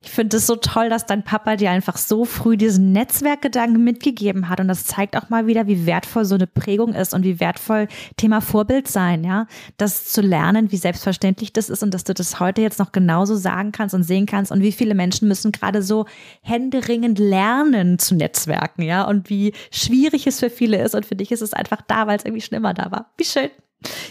[0.00, 4.48] ich finde es so toll, dass dein Papa dir einfach so früh diesen Netzwerkgedanken mitgegeben
[4.48, 4.60] hat.
[4.60, 7.88] Und das zeigt auch mal wieder, wie wertvoll so eine Prägung ist und wie wertvoll
[8.16, 9.46] Thema Vorbild sein, ja.
[9.76, 13.34] Das zu lernen, wie selbstverständlich das ist und dass du das heute jetzt noch genauso
[13.34, 16.06] sagen kannst und sehen kannst und wie viele Menschen müssen gerade so
[16.42, 19.02] händeringend lernen zu Netzwerken, ja.
[19.02, 20.94] Und wie schwierig es für viele ist.
[20.94, 23.10] Und für dich ist es einfach da, weil es irgendwie schon immer da war.
[23.16, 23.50] Wie schön.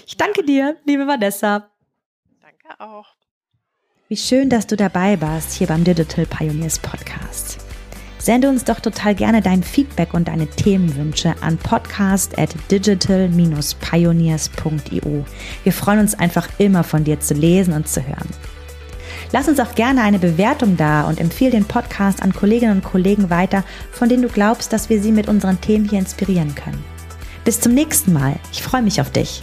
[0.05, 1.69] Ich danke dir, liebe Vanessa.
[2.41, 3.16] Danke auch.
[4.10, 7.58] Wie schön, dass du dabei warst hier beim Digital Pioneers Podcast.
[8.18, 15.26] Sende uns doch total gerne dein Feedback und deine Themenwünsche an podcast at digital-pioneers.io.
[15.66, 18.30] Wir freuen uns einfach immer von dir zu lesen und zu hören.
[19.34, 23.30] Lass uns auch gerne eine Bewertung da und empfehle den Podcast an Kolleginnen und Kollegen
[23.30, 26.82] weiter, von denen du glaubst, dass wir sie mit unseren Themen hier inspirieren können.
[27.43, 28.39] Bis zum nächsten Mal.
[28.53, 29.41] Ich freue mich auf dich.